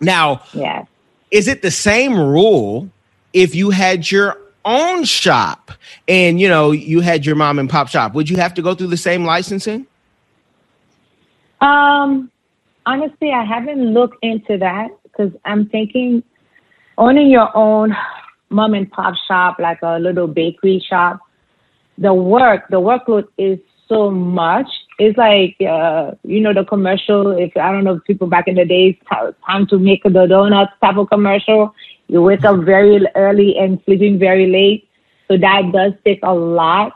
now 0.00 0.42
yeah. 0.52 0.84
is 1.30 1.48
it 1.48 1.62
the 1.62 1.70
same 1.70 2.16
rule 2.18 2.88
if 3.32 3.54
you 3.54 3.70
had 3.70 4.10
your 4.10 4.38
own 4.66 5.04
shop 5.04 5.70
and 6.08 6.38
you 6.38 6.48
know 6.48 6.72
you 6.72 7.00
had 7.00 7.24
your 7.24 7.36
mom 7.36 7.58
and 7.58 7.70
pop 7.70 7.88
shop. 7.88 8.12
Would 8.14 8.28
you 8.28 8.36
have 8.36 8.52
to 8.54 8.62
go 8.62 8.74
through 8.74 8.88
the 8.88 8.96
same 8.96 9.24
licensing? 9.24 9.86
Um 11.60 12.30
honestly 12.84 13.32
i 13.32 13.44
haven't 13.44 13.92
looked 13.92 14.16
into 14.22 14.56
that 14.56 14.88
because 15.02 15.32
i'm 15.44 15.68
thinking 15.70 16.22
owning 16.98 17.28
your 17.28 17.50
own 17.56 17.94
mom 18.48 18.74
and 18.74 18.88
pop 18.92 19.14
shop 19.26 19.58
like 19.58 19.78
a 19.82 19.98
little 19.98 20.28
bakery 20.28 20.84
shop 20.88 21.18
the 21.98 22.14
work 22.14 22.68
the 22.68 22.80
workload 22.80 23.26
is 23.38 23.58
so 23.88 24.10
much. 24.10 24.66
It's 24.98 25.16
like 25.16 25.56
uh, 25.60 26.12
you 26.24 26.40
know 26.40 26.54
the 26.54 26.64
commercial 26.64 27.32
if 27.32 27.56
i 27.56 27.70
don't 27.70 27.84
know 27.84 27.94
if 27.96 28.04
people 28.04 28.26
back 28.26 28.48
in 28.48 28.54
the 28.56 28.64
days 28.64 28.96
time 29.46 29.66
to 29.68 29.78
make 29.78 30.02
the 30.02 30.26
donuts 30.26 30.72
type 30.80 30.96
of 30.96 31.08
commercial 31.10 31.74
you 32.08 32.22
wake 32.22 32.44
up 32.44 32.60
very 32.60 33.04
early 33.14 33.56
and 33.58 33.80
sleeping 33.84 34.18
very 34.18 34.46
late. 34.46 34.88
So 35.28 35.36
that 35.38 35.72
does 35.72 35.92
take 36.04 36.20
a 36.22 36.34
lot. 36.34 36.92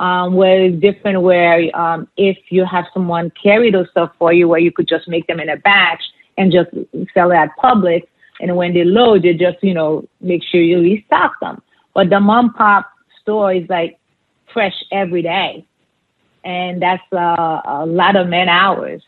Um, 0.00 0.32
where 0.32 0.64
it's 0.64 0.80
different 0.80 1.20
where 1.20 1.76
um, 1.76 2.08
if 2.16 2.38
you 2.48 2.64
have 2.64 2.86
someone 2.94 3.30
carry 3.32 3.70
those 3.70 3.86
stuff 3.90 4.12
for 4.18 4.32
you 4.32 4.48
where 4.48 4.58
you 4.58 4.72
could 4.72 4.88
just 4.88 5.06
make 5.08 5.26
them 5.26 5.40
in 5.40 5.50
a 5.50 5.58
batch 5.58 6.02
and 6.38 6.50
just 6.50 6.70
sell 7.12 7.30
it 7.32 7.34
at 7.34 7.50
Publix. 7.62 8.06
And 8.40 8.56
when 8.56 8.72
they 8.72 8.84
load, 8.84 9.24
you 9.24 9.34
just, 9.34 9.62
you 9.62 9.74
know, 9.74 10.08
make 10.22 10.42
sure 10.42 10.62
you 10.62 10.80
restock 10.80 11.38
them. 11.40 11.60
But 11.92 12.08
the 12.08 12.18
mom 12.18 12.54
pop 12.54 12.90
store 13.20 13.52
is 13.52 13.68
like 13.68 13.98
fresh 14.54 14.72
every 14.90 15.20
day. 15.20 15.66
And 16.44 16.80
that's 16.80 17.02
uh, 17.12 17.60
a 17.66 17.84
lot 17.84 18.16
of 18.16 18.28
man 18.28 18.48
hours. 18.48 19.02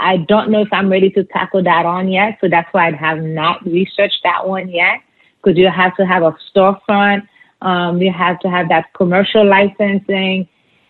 I 0.00 0.18
don't 0.18 0.50
know 0.50 0.62
if 0.62 0.68
I'm 0.72 0.90
ready 0.90 1.10
to 1.10 1.24
tackle 1.24 1.62
that 1.64 1.84
on 1.86 2.08
yet. 2.08 2.38
So 2.40 2.48
that's 2.48 2.72
why 2.72 2.88
I 2.88 2.92
have 2.92 3.18
not 3.22 3.64
researched 3.64 4.20
that 4.24 4.46
one 4.46 4.68
yet. 4.68 5.00
Because 5.42 5.56
you 5.56 5.68
have 5.68 5.94
to 5.96 6.06
have 6.06 6.22
a 6.22 6.36
storefront, 6.52 7.28
um, 7.62 8.00
you 8.00 8.12
have 8.12 8.40
to 8.40 8.48
have 8.48 8.68
that 8.68 8.92
commercial 8.94 9.46
licensing, 9.46 10.48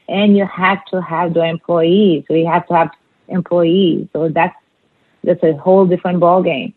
and 0.09 0.37
you 0.37 0.47
have 0.47 0.85
to 0.87 1.03
have 1.03 1.35
the 1.35 1.45
employees. 1.45 2.25
So 2.29 2.35
you 2.35 2.47
have 2.47 2.67
to 2.69 2.75
have 2.75 2.91
employees. 3.29 4.09
So 4.13 4.29
that's 4.29 4.57
that's 5.25 5.43
a 5.43 5.53
whole 5.55 5.87
different 5.87 6.21
ball 6.21 6.43
game. 6.43 6.75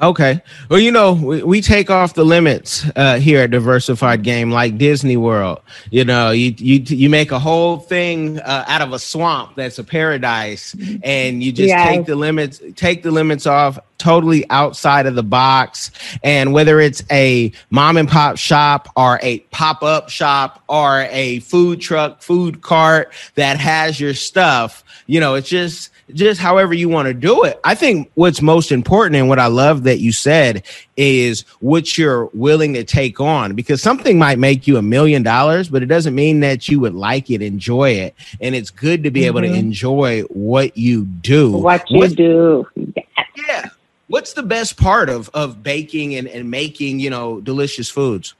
Okay. 0.00 0.42
Well, 0.68 0.78
you 0.78 0.92
know, 0.92 1.14
we, 1.14 1.42
we 1.42 1.60
take 1.62 1.88
off 1.88 2.12
the 2.12 2.24
limits 2.24 2.84
uh, 2.96 3.18
here 3.18 3.40
at 3.40 3.50
Diversified 3.50 4.22
Game, 4.22 4.50
like 4.50 4.76
Disney 4.76 5.16
World. 5.16 5.60
You 5.90 6.04
know, 6.04 6.32
you 6.32 6.54
you 6.58 6.80
you 6.84 7.08
make 7.08 7.30
a 7.30 7.38
whole 7.38 7.78
thing 7.78 8.38
uh, 8.40 8.64
out 8.68 8.82
of 8.82 8.92
a 8.92 8.98
swamp 8.98 9.56
that's 9.56 9.78
a 9.78 9.84
paradise, 9.84 10.76
and 11.02 11.42
you 11.42 11.50
just 11.50 11.68
yes. 11.68 11.88
take 11.88 12.04
the 12.04 12.14
limits 12.14 12.60
take 12.74 13.04
the 13.04 13.10
limits 13.10 13.46
off 13.46 13.78
totally 13.96 14.44
outside 14.50 15.06
of 15.06 15.14
the 15.14 15.22
box. 15.22 15.90
And 16.22 16.52
whether 16.52 16.78
it's 16.78 17.02
a 17.10 17.52
mom 17.70 17.96
and 17.96 18.08
pop 18.08 18.36
shop 18.36 18.88
or 18.96 19.18
a 19.22 19.38
pop 19.50 19.82
up 19.82 20.10
shop 20.10 20.62
or 20.68 21.06
a 21.10 21.38
food 21.40 21.80
truck, 21.80 22.20
food 22.20 22.60
cart 22.60 23.14
that 23.36 23.58
has 23.58 23.98
your 23.98 24.12
stuff, 24.12 24.84
you 25.06 25.20
know, 25.20 25.36
it's 25.36 25.48
just 25.48 25.90
just 26.14 26.40
however 26.40 26.72
you 26.72 26.88
want 26.88 27.06
to 27.06 27.14
do 27.14 27.44
it. 27.44 27.58
I 27.64 27.74
think 27.74 28.10
what's 28.14 28.40
most 28.40 28.70
important 28.70 29.16
and 29.16 29.28
what 29.28 29.38
I 29.38 29.46
love 29.46 29.82
that 29.84 29.98
you 29.98 30.12
said 30.12 30.62
is 30.96 31.42
what 31.60 31.98
you're 31.98 32.26
willing 32.26 32.74
to 32.74 32.84
take 32.84 33.20
on 33.20 33.54
because 33.54 33.82
something 33.82 34.18
might 34.18 34.38
make 34.38 34.66
you 34.66 34.76
a 34.76 34.82
million 34.82 35.22
dollars, 35.22 35.68
but 35.68 35.82
it 35.82 35.86
doesn't 35.86 36.14
mean 36.14 36.40
that 36.40 36.68
you 36.68 36.78
would 36.80 36.94
like 36.94 37.30
it, 37.30 37.42
enjoy 37.42 37.90
it. 37.90 38.14
And 38.40 38.54
it's 38.54 38.70
good 38.70 39.02
to 39.02 39.10
be 39.10 39.20
mm-hmm. 39.20 39.26
able 39.26 39.40
to 39.40 39.48
mm-hmm. 39.48 39.56
enjoy 39.56 40.22
what 40.22 40.76
you 40.76 41.04
do. 41.04 41.52
What 41.52 41.90
you 41.90 41.98
what, 41.98 42.14
do. 42.16 42.66
Yeah. 43.48 43.70
What's 44.08 44.34
the 44.34 44.44
best 44.44 44.76
part 44.76 45.08
of, 45.08 45.28
of 45.34 45.62
baking 45.62 46.14
and, 46.14 46.28
and 46.28 46.48
making, 46.50 47.00
you 47.00 47.10
know, 47.10 47.40
delicious 47.40 47.90
foods? 47.90 48.34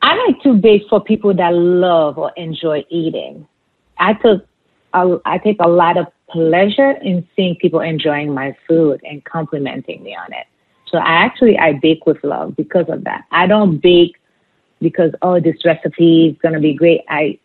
I 0.00 0.14
like 0.26 0.40
to 0.44 0.54
bake 0.54 0.84
for 0.88 1.02
people 1.02 1.34
that 1.34 1.52
love 1.52 2.16
or 2.16 2.32
enjoy 2.36 2.86
eating. 2.88 3.46
I 3.98 4.14
took 4.14 4.46
a, 4.96 5.20
I 5.24 5.38
take 5.38 5.58
a 5.60 5.68
lot 5.68 5.96
of 5.96 6.06
pleasure 6.30 6.92
in 7.02 7.26
seeing 7.36 7.56
people 7.56 7.80
enjoying 7.80 8.34
my 8.34 8.56
food 8.66 9.00
and 9.04 9.24
complimenting 9.24 10.02
me 10.02 10.16
on 10.16 10.32
it. 10.32 10.46
So 10.86 10.98
I 10.98 11.12
actually 11.24 11.58
I 11.58 11.74
bake 11.74 12.06
with 12.06 12.22
love 12.24 12.56
because 12.56 12.86
of 12.88 13.04
that. 13.04 13.24
I 13.30 13.46
don't 13.46 13.78
bake 13.78 14.16
because 14.80 15.12
oh 15.22 15.40
this 15.40 15.56
recipe 15.64 16.28
is 16.28 16.36
gonna 16.42 16.60
be 16.60 16.74
great. 16.74 17.02
I 17.08 17.38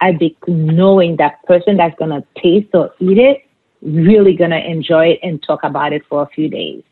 I 0.00 0.12
bake 0.12 0.36
knowing 0.46 1.16
that 1.16 1.42
person 1.44 1.76
that's 1.76 1.96
gonna 1.98 2.24
taste 2.36 2.68
or 2.74 2.92
eat 3.00 3.18
it 3.18 3.44
really 3.82 4.34
gonna 4.34 4.58
enjoy 4.58 5.06
it 5.08 5.20
and 5.22 5.42
talk 5.42 5.64
about 5.64 5.92
it 5.92 6.02
for 6.08 6.22
a 6.22 6.26
few 6.26 6.48
days. 6.48 6.82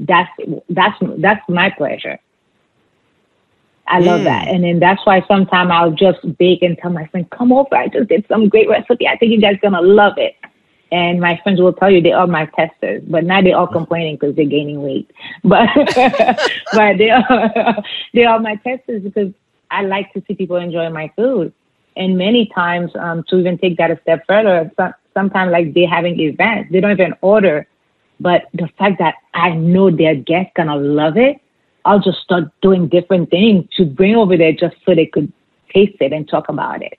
That's 0.00 0.30
that's 0.70 0.96
that's 1.18 1.46
my 1.48 1.70
pleasure. 1.70 2.18
I 3.92 3.98
love 3.98 4.22
mm. 4.22 4.24
that. 4.24 4.48
And 4.48 4.64
then 4.64 4.80
that's 4.80 5.04
why 5.04 5.22
sometimes 5.28 5.70
I'll 5.70 5.90
just 5.92 6.20
bake 6.38 6.62
and 6.62 6.78
tell 6.78 6.90
my 6.90 7.06
friend, 7.08 7.28
come 7.28 7.52
over. 7.52 7.76
I 7.76 7.88
just 7.88 8.08
did 8.08 8.24
some 8.26 8.48
great 8.48 8.66
recipe. 8.66 9.06
I 9.06 9.18
think 9.18 9.32
you 9.32 9.40
guys 9.40 9.58
going 9.60 9.74
to 9.74 9.82
love 9.82 10.14
it. 10.16 10.34
And 10.90 11.20
my 11.20 11.38
friends 11.42 11.60
will 11.60 11.74
tell 11.74 11.90
you 11.90 12.00
they 12.00 12.12
are 12.12 12.26
my 12.26 12.46
testers, 12.56 13.02
but 13.06 13.24
now 13.24 13.42
they're 13.42 13.56
all 13.56 13.66
complaining 13.66 14.16
because 14.16 14.34
they're 14.34 14.46
gaining 14.46 14.82
weight. 14.82 15.10
But, 15.44 15.68
but 16.72 16.98
they 16.98 17.10
are, 17.10 17.84
they 18.14 18.24
are 18.24 18.40
my 18.40 18.56
testers 18.56 19.02
because 19.02 19.32
I 19.70 19.82
like 19.82 20.10
to 20.14 20.22
see 20.26 20.34
people 20.34 20.56
enjoy 20.56 20.88
my 20.88 21.12
food. 21.14 21.52
And 21.94 22.16
many 22.16 22.50
times, 22.54 22.92
um, 22.96 23.24
to 23.28 23.36
even 23.36 23.58
take 23.58 23.76
that 23.76 23.90
a 23.90 24.00
step 24.00 24.24
further, 24.26 24.70
sometimes 25.12 25.52
like 25.52 25.74
they're 25.74 25.88
having 25.88 26.18
events, 26.18 26.72
they 26.72 26.80
don't 26.80 26.92
even 26.92 27.14
order. 27.20 27.66
But 28.20 28.44
the 28.54 28.68
fact 28.78 28.98
that 29.00 29.16
I 29.34 29.50
know 29.50 29.90
their 29.90 30.14
guests 30.14 30.52
gonna 30.56 30.76
love 30.76 31.18
it, 31.18 31.41
I'll 31.84 32.00
just 32.00 32.20
start 32.20 32.44
doing 32.60 32.88
different 32.88 33.30
things 33.30 33.68
to 33.76 33.84
bring 33.84 34.16
over 34.16 34.36
there 34.36 34.52
just 34.52 34.76
so 34.84 34.94
they 34.94 35.06
could 35.06 35.32
taste 35.72 35.96
it 36.00 36.12
and 36.12 36.28
talk 36.28 36.48
about 36.48 36.82
it. 36.82 36.98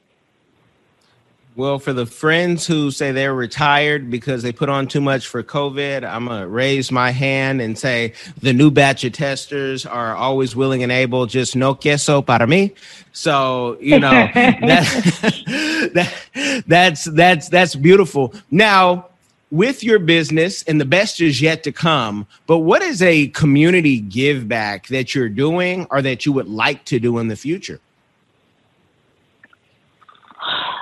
Well, 1.56 1.78
for 1.78 1.93
the 1.93 2.08
friends 2.08 2.65
who 2.65 2.89
say 2.89 3.12
they're 3.12 3.36
retired 3.36 4.10
because 4.10 4.41
they 4.41 4.52
put 4.52 4.69
on 4.69 4.88
too 4.88 5.02
much 5.02 5.28
for 5.28 5.43
COVID, 5.43 6.04
I'm 6.04 6.26
going 6.26 6.41
to 6.41 6.48
raise 6.48 6.91
my 6.91 7.12
hand 7.12 7.62
and 7.62 7.78
say 7.78 8.13
the 8.41 8.54
new 8.54 8.72
batch 8.72 9.04
of 9.04 9.13
testers 9.13 9.86
are 9.86 10.15
always 10.15 10.56
willing 10.56 10.82
and 10.82 10.91
able, 10.91 11.28
just 11.28 11.56
no 11.56 11.76
queso 11.76 12.24
para 12.24 12.48
mí. 12.48 12.76
So, 13.12 13.78
you 13.80 14.00
know, 14.00 14.10
that, 14.34 15.91
that, 15.93 16.63
that's, 16.65 17.04
that's, 17.04 17.50
that's 17.50 17.76
beautiful. 17.76 18.34
Now, 18.50 19.10
with 19.54 19.84
your 19.84 20.00
business 20.00 20.63
and 20.63 20.82
the 20.82 20.86
best 20.86 21.22
is 21.22 21.39
yet 21.39 21.62
to 21.62 21.72
come, 21.72 22.26
but 22.48 22.60
what 22.60 22.82
is 22.82 23.04
a 23.04 23.28
community 23.28 24.00
give 24.00 24.48
back 24.48 24.88
that 24.88 25.13
you're 25.13 25.30
doing 25.30 25.86
or 25.92 26.02
that 26.02 26.26
you 26.26 26.34
would 26.34 26.48
like 26.48 26.84
to 26.86 27.00
do 27.00 27.20
in 27.20 27.28
the 27.28 27.36
future? 27.36 27.80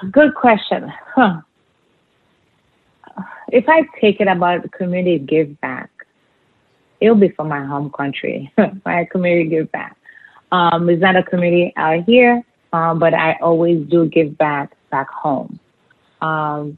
Good 0.10 0.34
question. 0.36 0.90
Huh. 1.14 1.42
If 3.50 3.68
I 3.68 3.82
take 4.00 4.22
it 4.22 4.30
about 4.30 4.72
community 4.72 5.20
give 5.20 5.60
back, 5.60 5.92
it'll 7.02 7.16
be 7.16 7.28
for 7.28 7.44
my 7.44 7.66
home 7.66 7.92
country, 7.92 8.54
my 8.86 9.06
community 9.12 9.50
give 9.50 9.70
back. 9.74 9.98
Um, 10.54 10.90
it's 10.90 11.02
not 11.02 11.18
a 11.18 11.24
community 11.24 11.74
out 11.76 12.06
here, 12.06 12.42
um, 12.72 13.00
but 13.00 13.14
I 13.14 13.34
always 13.42 13.86
do 13.90 14.08
give 14.08 14.38
back 14.38 14.72
back 14.90 15.10
home. 15.10 15.60
Um, 16.22 16.78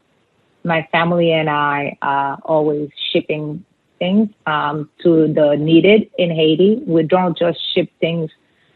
my 0.63 0.87
family 0.91 1.31
and 1.31 1.49
I 1.49 1.97
are 2.01 2.37
always 2.43 2.89
shipping 3.11 3.63
things 3.99 4.29
um, 4.45 4.89
to 5.01 5.33
the 5.33 5.55
needed 5.55 6.09
in 6.17 6.29
Haiti. 6.31 6.81
We 6.85 7.03
don't 7.03 7.37
just 7.37 7.59
ship 7.73 7.89
things 7.99 8.29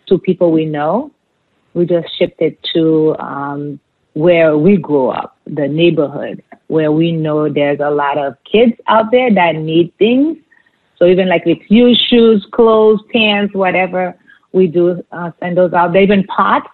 to 0.08 0.18
people 0.18 0.52
we 0.52 0.66
know. 0.66 1.12
We 1.74 1.86
just 1.86 2.08
ship 2.18 2.36
it 2.40 2.58
to 2.74 3.16
um, 3.20 3.80
where 4.14 4.58
we 4.58 4.78
grew 4.78 5.10
up, 5.10 5.38
the 5.46 5.68
neighborhood, 5.68 6.44
where 6.68 6.92
we 6.92 7.12
know 7.12 7.50
there's 7.50 7.80
a 7.80 7.92
lot 7.92 8.18
of 8.18 8.36
kids 8.52 8.74
out 8.88 9.12
there 9.12 9.34
that 9.34 9.56
need 9.56 9.96
things. 9.98 10.38
So 10.98 11.06
even 11.06 11.30
like 11.30 11.46
with 11.46 11.60
used 11.70 12.02
shoes, 12.10 12.48
clothes, 12.52 13.02
pants, 13.14 13.54
whatever, 13.54 14.18
we 14.54 14.68
do 14.68 15.04
uh, 15.12 15.32
send 15.40 15.58
those 15.58 15.74
out. 15.74 15.94
They 15.94 16.04
even 16.04 16.24
pots, 16.24 16.68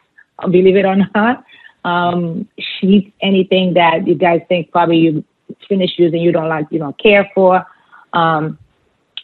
believe 0.49 0.77
it 0.77 0.85
or 0.85 0.95
not, 1.13 1.43
um, 1.83 2.47
sheets, 2.57 3.11
anything 3.21 3.73
that 3.73 4.07
you 4.07 4.15
guys 4.15 4.41
think 4.47 4.71
probably 4.71 4.97
you 4.97 5.23
finish 5.67 5.91
using, 5.97 6.21
you 6.21 6.31
don't 6.31 6.49
like, 6.49 6.67
you 6.71 6.79
don't 6.79 6.97
care 6.97 7.29
for. 7.35 7.65
Um, 8.13 8.57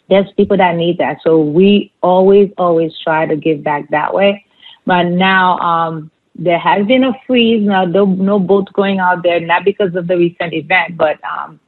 there's 0.10 0.32
people 0.36 0.58
that 0.58 0.76
need 0.76 0.98
that. 0.98 1.20
So 1.24 1.40
we 1.40 1.94
always, 2.02 2.52
always 2.58 2.92
try 3.04 3.26
to 3.26 3.36
give 3.36 3.64
back 3.64 3.90
that 3.92 4.14
way. 4.14 4.46
But 4.86 5.04
now, 5.04 5.58
um, 5.60 6.12
there 6.36 6.58
has 6.58 6.88
been 6.88 7.04
a 7.04 7.14
freeze. 7.28 7.66
Now, 7.66 7.86
no, 7.86 8.06
no 8.06 8.40
boats 8.40 8.72
going 8.74 9.00
out 9.00 9.24
there, 9.24 9.40
not 9.40 9.66
because 9.66 9.94
of 9.96 10.08
the 10.08 10.18
recent 10.18 10.54
event, 10.54 10.98
but 10.98 11.20
um, 11.24 11.60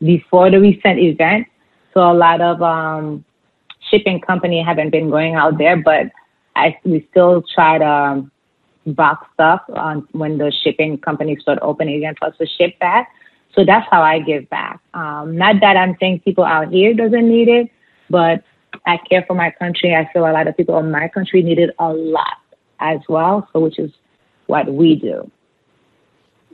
before 0.00 0.50
the 0.50 0.60
recent 0.60 0.98
event. 0.98 1.46
So 1.94 2.00
a 2.00 2.12
lot 2.12 2.40
of 2.40 2.62
um, 2.62 3.24
shipping 3.90 4.20
company 4.20 4.62
haven't 4.62 4.90
been 4.90 5.10
going 5.10 5.34
out 5.34 5.58
there, 5.58 5.76
but 5.76 6.12
I, 6.54 6.78
we 6.84 7.06
still 7.10 7.42
try 7.54 7.78
to 7.78 7.86
um, 7.86 8.30
box 8.94 9.26
stuff 9.34 9.62
on 9.74 10.06
when 10.12 10.38
the 10.38 10.52
shipping 10.62 10.98
companies 10.98 11.40
start 11.40 11.58
opening 11.62 11.96
again 11.96 12.14
for 12.18 12.28
us 12.28 12.36
to 12.38 12.46
ship 12.46 12.78
back. 12.78 13.10
So 13.54 13.64
that's 13.64 13.86
how 13.90 14.02
I 14.02 14.20
give 14.20 14.48
back. 14.50 14.80
Um, 14.94 15.36
not 15.36 15.60
that 15.60 15.76
I'm 15.76 15.96
saying 15.98 16.20
people 16.20 16.44
out 16.44 16.68
here 16.70 16.94
doesn't 16.94 17.28
need 17.28 17.48
it, 17.48 17.70
but 18.10 18.44
I 18.86 18.98
care 18.98 19.24
for 19.26 19.34
my 19.34 19.50
country. 19.50 19.94
I 19.94 20.08
feel 20.12 20.24
a 20.24 20.32
lot 20.32 20.46
of 20.46 20.56
people 20.56 20.78
in 20.78 20.90
my 20.90 21.08
country 21.08 21.42
need 21.42 21.58
it 21.58 21.74
a 21.78 21.92
lot 21.92 22.38
as 22.80 23.00
well. 23.08 23.48
So 23.52 23.60
which 23.60 23.78
is 23.78 23.90
what 24.46 24.72
we 24.72 24.96
do. 24.96 25.30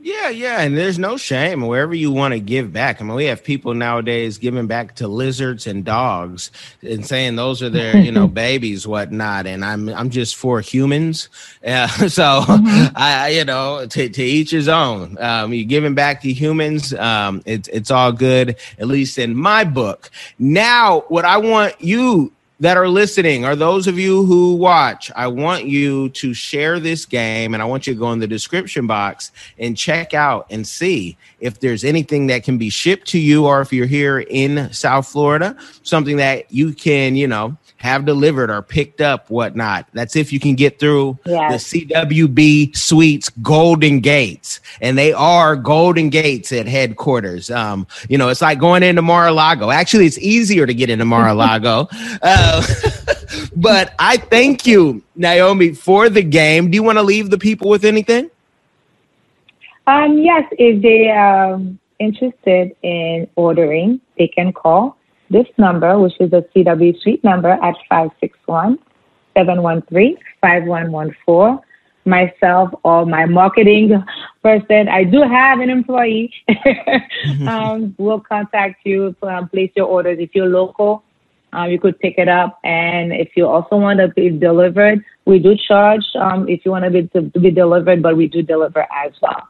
Yeah, 0.04 0.28
yeah, 0.28 0.60
and 0.60 0.76
there's 0.76 0.98
no 0.98 1.16
shame 1.16 1.62
wherever 1.62 1.94
you 1.94 2.12
want 2.12 2.34
to 2.34 2.38
give 2.38 2.74
back. 2.74 3.00
I 3.00 3.04
mean, 3.04 3.14
we 3.14 3.24
have 3.24 3.42
people 3.42 3.72
nowadays 3.72 4.36
giving 4.36 4.66
back 4.66 4.96
to 4.96 5.08
lizards 5.08 5.66
and 5.66 5.82
dogs 5.82 6.50
and 6.82 7.06
saying 7.06 7.36
those 7.36 7.62
are 7.62 7.70
their, 7.70 7.96
you 7.96 8.12
know, 8.12 8.28
babies, 8.44 8.86
whatnot. 8.86 9.46
And 9.46 9.64
I'm, 9.64 9.88
I'm 9.88 10.10
just 10.10 10.36
for 10.36 10.60
humans. 10.60 11.30
Yeah, 11.64 11.86
so 11.86 12.42
mm-hmm. 12.42 12.94
I, 12.94 13.28
you 13.28 13.44
know, 13.46 13.86
to, 13.86 14.08
to 14.10 14.22
each 14.22 14.50
his 14.50 14.68
own. 14.68 15.16
Um, 15.18 15.54
you're 15.54 15.64
giving 15.64 15.94
back 15.94 16.20
to 16.20 16.32
humans. 16.32 16.92
Um, 16.92 17.42
it's, 17.46 17.68
it's 17.68 17.90
all 17.90 18.12
good, 18.12 18.56
at 18.78 18.86
least 18.86 19.16
in 19.16 19.34
my 19.34 19.64
book. 19.64 20.10
Now, 20.38 21.04
what 21.08 21.24
I 21.24 21.38
want 21.38 21.80
you 21.80 22.32
that 22.64 22.78
are 22.78 22.88
listening, 22.88 23.44
or 23.44 23.54
those 23.54 23.86
of 23.86 23.98
you 23.98 24.24
who 24.24 24.54
watch, 24.54 25.10
I 25.14 25.26
want 25.26 25.66
you 25.66 26.08
to 26.08 26.32
share 26.32 26.80
this 26.80 27.04
game 27.04 27.52
and 27.52 27.62
I 27.62 27.66
want 27.66 27.86
you 27.86 27.92
to 27.92 28.00
go 28.00 28.10
in 28.12 28.20
the 28.20 28.26
description 28.26 28.86
box 28.86 29.32
and 29.58 29.76
check 29.76 30.14
out 30.14 30.46
and 30.48 30.66
see 30.66 31.18
if 31.40 31.60
there's 31.60 31.84
anything 31.84 32.28
that 32.28 32.42
can 32.42 32.56
be 32.56 32.70
shipped 32.70 33.06
to 33.08 33.18
you, 33.18 33.44
or 33.44 33.60
if 33.60 33.70
you're 33.70 33.84
here 33.84 34.20
in 34.20 34.72
South 34.72 35.06
Florida, 35.06 35.54
something 35.82 36.16
that 36.16 36.50
you 36.50 36.72
can, 36.72 37.16
you 37.16 37.28
know, 37.28 37.54
have 37.84 38.06
delivered 38.06 38.48
or 38.48 38.62
picked 38.62 39.02
up, 39.02 39.28
whatnot. 39.28 39.86
That's 39.92 40.16
if 40.16 40.32
you 40.32 40.40
can 40.40 40.54
get 40.54 40.78
through 40.78 41.18
yes. 41.26 41.70
the 41.70 41.86
CWB 41.86 42.74
Sweets 42.74 43.28
Golden 43.42 44.00
Gates, 44.00 44.60
and 44.80 44.96
they 44.96 45.12
are 45.12 45.54
Golden 45.54 46.08
Gates 46.08 46.50
at 46.50 46.66
headquarters. 46.66 47.50
Um, 47.50 47.86
you 48.08 48.16
know, 48.16 48.30
it's 48.30 48.40
like 48.40 48.58
going 48.58 48.82
into 48.82 49.02
Mar-a-Lago. 49.02 49.70
Actually, 49.70 50.06
it's 50.06 50.16
easier 50.16 50.64
to 50.64 50.72
get 50.72 50.88
into 50.88 51.04
Mar-a-Lago. 51.04 51.86
uh, 52.22 52.66
but 53.56 53.92
I 53.98 54.16
thank 54.16 54.66
you, 54.66 55.02
Naomi, 55.14 55.74
for 55.74 56.08
the 56.08 56.22
game. 56.22 56.70
Do 56.70 56.76
you 56.76 56.82
want 56.82 56.96
to 56.96 57.02
leave 57.02 57.28
the 57.28 57.38
people 57.38 57.68
with 57.68 57.84
anything? 57.84 58.30
Um, 59.86 60.16
yes, 60.16 60.44
if 60.52 60.80
they 60.80 61.10
are 61.10 61.60
interested 61.98 62.74
in 62.80 63.28
ordering, 63.36 64.00
they 64.16 64.28
can 64.28 64.54
call 64.54 64.96
this 65.30 65.46
number, 65.58 65.98
which 65.98 66.14
is 66.20 66.32
a 66.32 66.44
CW 66.54 67.00
Suite 67.00 67.24
number 67.24 67.50
at 67.50 67.74
561 67.88 68.78
713 69.36 70.16
5114. 70.40 71.58
Myself 72.06 72.68
or 72.82 73.06
my 73.06 73.24
marketing 73.24 74.04
person, 74.42 74.88
I 74.88 75.04
do 75.04 75.22
have 75.22 75.60
an 75.60 75.70
employee, 75.70 76.34
um, 77.48 77.94
will 77.96 78.20
contact 78.20 78.84
you 78.84 79.16
to 79.22 79.26
um, 79.26 79.48
place 79.48 79.70
your 79.74 79.86
orders. 79.86 80.18
If 80.20 80.34
you're 80.34 80.50
local, 80.50 81.02
um, 81.54 81.70
you 81.70 81.80
could 81.80 81.98
pick 82.00 82.16
it 82.18 82.28
up. 82.28 82.58
And 82.62 83.12
if 83.12 83.30
you 83.36 83.46
also 83.46 83.76
want 83.76 84.00
to 84.00 84.08
be 84.08 84.28
delivered, 84.28 85.02
we 85.24 85.38
do 85.38 85.56
charge 85.56 86.04
um, 86.20 86.46
if 86.46 86.66
you 86.66 86.72
want 86.72 86.84
to 86.84 86.90
be, 86.90 87.08
to 87.08 87.22
be 87.40 87.50
delivered, 87.50 88.02
but 88.02 88.18
we 88.18 88.26
do 88.26 88.42
deliver 88.42 88.86
as 88.92 89.12
well. 89.22 89.48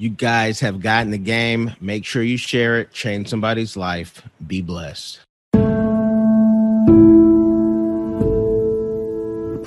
You 0.00 0.10
guys 0.10 0.60
have 0.60 0.80
gotten 0.80 1.10
the 1.10 1.18
game. 1.18 1.74
Make 1.80 2.04
sure 2.04 2.22
you 2.22 2.36
share 2.36 2.78
it, 2.78 2.92
change 2.92 3.26
somebody's 3.26 3.76
life. 3.76 4.22
Be 4.46 4.62
blessed. 4.62 5.18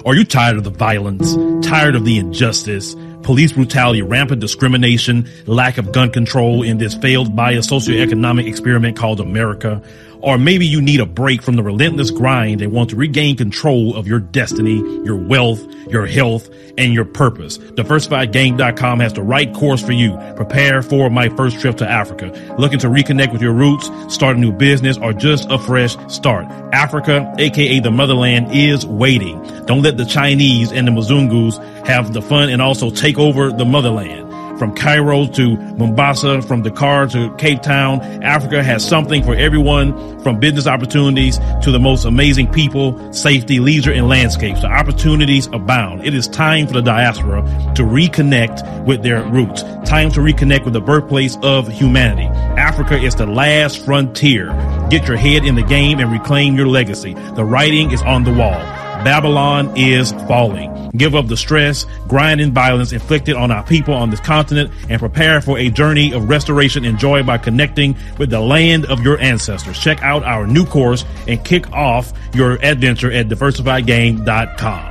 Are 0.05 0.15
you 0.15 0.23
tired 0.23 0.55
of 0.55 0.63
the 0.63 0.69
violence? 0.71 1.35
Tired 1.67 1.95
of 1.95 2.05
the 2.05 2.17
injustice? 2.17 2.95
Police 3.23 3.51
brutality, 3.51 4.01
rampant 4.01 4.39
discrimination, 4.39 5.29
lack 5.47 5.77
of 5.77 5.91
gun 5.91 6.09
control 6.09 6.63
in 6.63 6.77
this 6.77 6.95
failed 6.95 7.35
bias 7.35 7.67
socioeconomic 7.67 8.47
experiment 8.47 8.95
called 8.95 9.19
America? 9.19 9.83
Or 10.21 10.37
maybe 10.37 10.65
you 10.65 10.81
need 10.81 10.99
a 10.99 11.05
break 11.05 11.41
from 11.41 11.55
the 11.55 11.63
relentless 11.63 12.11
grind 12.11 12.61
and 12.61 12.71
want 12.71 12.91
to 12.91 12.95
regain 12.95 13.35
control 13.35 13.95
of 13.95 14.07
your 14.07 14.19
destiny, 14.19 14.77
your 15.03 15.15
wealth, 15.15 15.65
your 15.89 16.05
health, 16.05 16.49
and 16.77 16.93
your 16.93 17.05
purpose. 17.05 17.57
DiversifiedGame.com 17.57 18.99
has 18.99 19.13
the 19.13 19.23
right 19.23 19.53
course 19.53 19.83
for 19.83 19.91
you. 19.91 20.17
Prepare 20.35 20.81
for 20.81 21.09
my 21.09 21.29
first 21.29 21.59
trip 21.59 21.77
to 21.77 21.89
Africa. 21.89 22.55
Looking 22.57 22.79
to 22.79 22.87
reconnect 22.87 23.33
with 23.33 23.41
your 23.41 23.53
roots, 23.53 23.89
start 24.13 24.37
a 24.37 24.39
new 24.39 24.51
business, 24.51 24.97
or 24.97 25.13
just 25.13 25.49
a 25.49 25.57
fresh 25.57 25.95
start. 26.07 26.45
Africa, 26.73 27.33
aka 27.37 27.79
the 27.79 27.91
motherland, 27.91 28.51
is 28.51 28.85
waiting. 28.85 29.41
Don't 29.65 29.81
let 29.81 29.97
the 29.97 30.05
Chinese 30.05 30.71
and 30.71 30.87
the 30.87 30.91
Mzungus 30.91 31.57
have 31.85 32.13
the 32.13 32.21
fun 32.21 32.49
and 32.49 32.61
also 32.61 32.89
take 32.89 33.17
over 33.17 33.51
the 33.51 33.65
motherland 33.65 34.30
from 34.61 34.75
Cairo 34.75 35.25
to 35.25 35.57
Mombasa, 35.57 36.39
from 36.43 36.61
Dakar 36.61 37.07
to 37.07 37.33
Cape 37.37 37.63
Town. 37.63 37.99
Africa 38.21 38.61
has 38.61 38.87
something 38.87 39.23
for 39.23 39.33
everyone 39.33 40.19
from 40.19 40.39
business 40.39 40.67
opportunities 40.67 41.39
to 41.63 41.71
the 41.71 41.79
most 41.79 42.05
amazing 42.05 42.45
people, 42.51 43.11
safety, 43.11 43.59
leisure, 43.59 43.91
and 43.91 44.07
landscapes. 44.07 44.61
The 44.61 44.67
opportunities 44.67 45.47
abound. 45.47 46.05
It 46.05 46.13
is 46.13 46.27
time 46.27 46.67
for 46.67 46.73
the 46.73 46.83
diaspora 46.83 47.41
to 47.73 47.81
reconnect 47.81 48.85
with 48.85 49.01
their 49.01 49.23
roots. 49.23 49.63
Time 49.89 50.11
to 50.11 50.19
reconnect 50.19 50.63
with 50.63 50.73
the 50.73 50.81
birthplace 50.81 51.39
of 51.41 51.67
humanity. 51.67 52.27
Africa 52.55 53.01
is 53.01 53.15
the 53.15 53.25
last 53.25 53.83
frontier. 53.83 54.49
Get 54.91 55.07
your 55.07 55.17
head 55.17 55.43
in 55.43 55.55
the 55.55 55.63
game 55.63 55.99
and 55.99 56.11
reclaim 56.11 56.55
your 56.55 56.67
legacy. 56.67 57.15
The 57.15 57.43
writing 57.43 57.89
is 57.89 58.03
on 58.03 58.25
the 58.25 58.31
wall. 58.31 58.80
Babylon 59.03 59.75
is 59.75 60.11
falling. 60.27 60.91
Give 60.95 61.15
up 61.15 61.27
the 61.27 61.37
stress, 61.37 61.85
grind, 62.07 62.41
and 62.41 62.53
violence 62.53 62.91
inflicted 62.91 63.35
on 63.35 63.49
our 63.49 63.63
people 63.63 63.93
on 63.93 64.09
this 64.09 64.19
continent 64.19 64.71
and 64.89 64.99
prepare 64.99 65.41
for 65.41 65.57
a 65.57 65.69
journey 65.69 66.13
of 66.13 66.29
restoration 66.29 66.85
and 66.85 66.99
joy 66.99 67.23
by 67.23 67.37
connecting 67.37 67.95
with 68.17 68.29
the 68.29 68.39
land 68.39 68.85
of 68.85 69.01
your 69.01 69.19
ancestors. 69.19 69.79
Check 69.79 70.03
out 70.03 70.23
our 70.23 70.45
new 70.45 70.65
course 70.65 71.05
and 71.27 71.43
kick 71.43 71.71
off 71.71 72.13
your 72.33 72.53
adventure 72.63 73.11
at 73.11 73.27
diversifiedgame.com. 73.27 74.90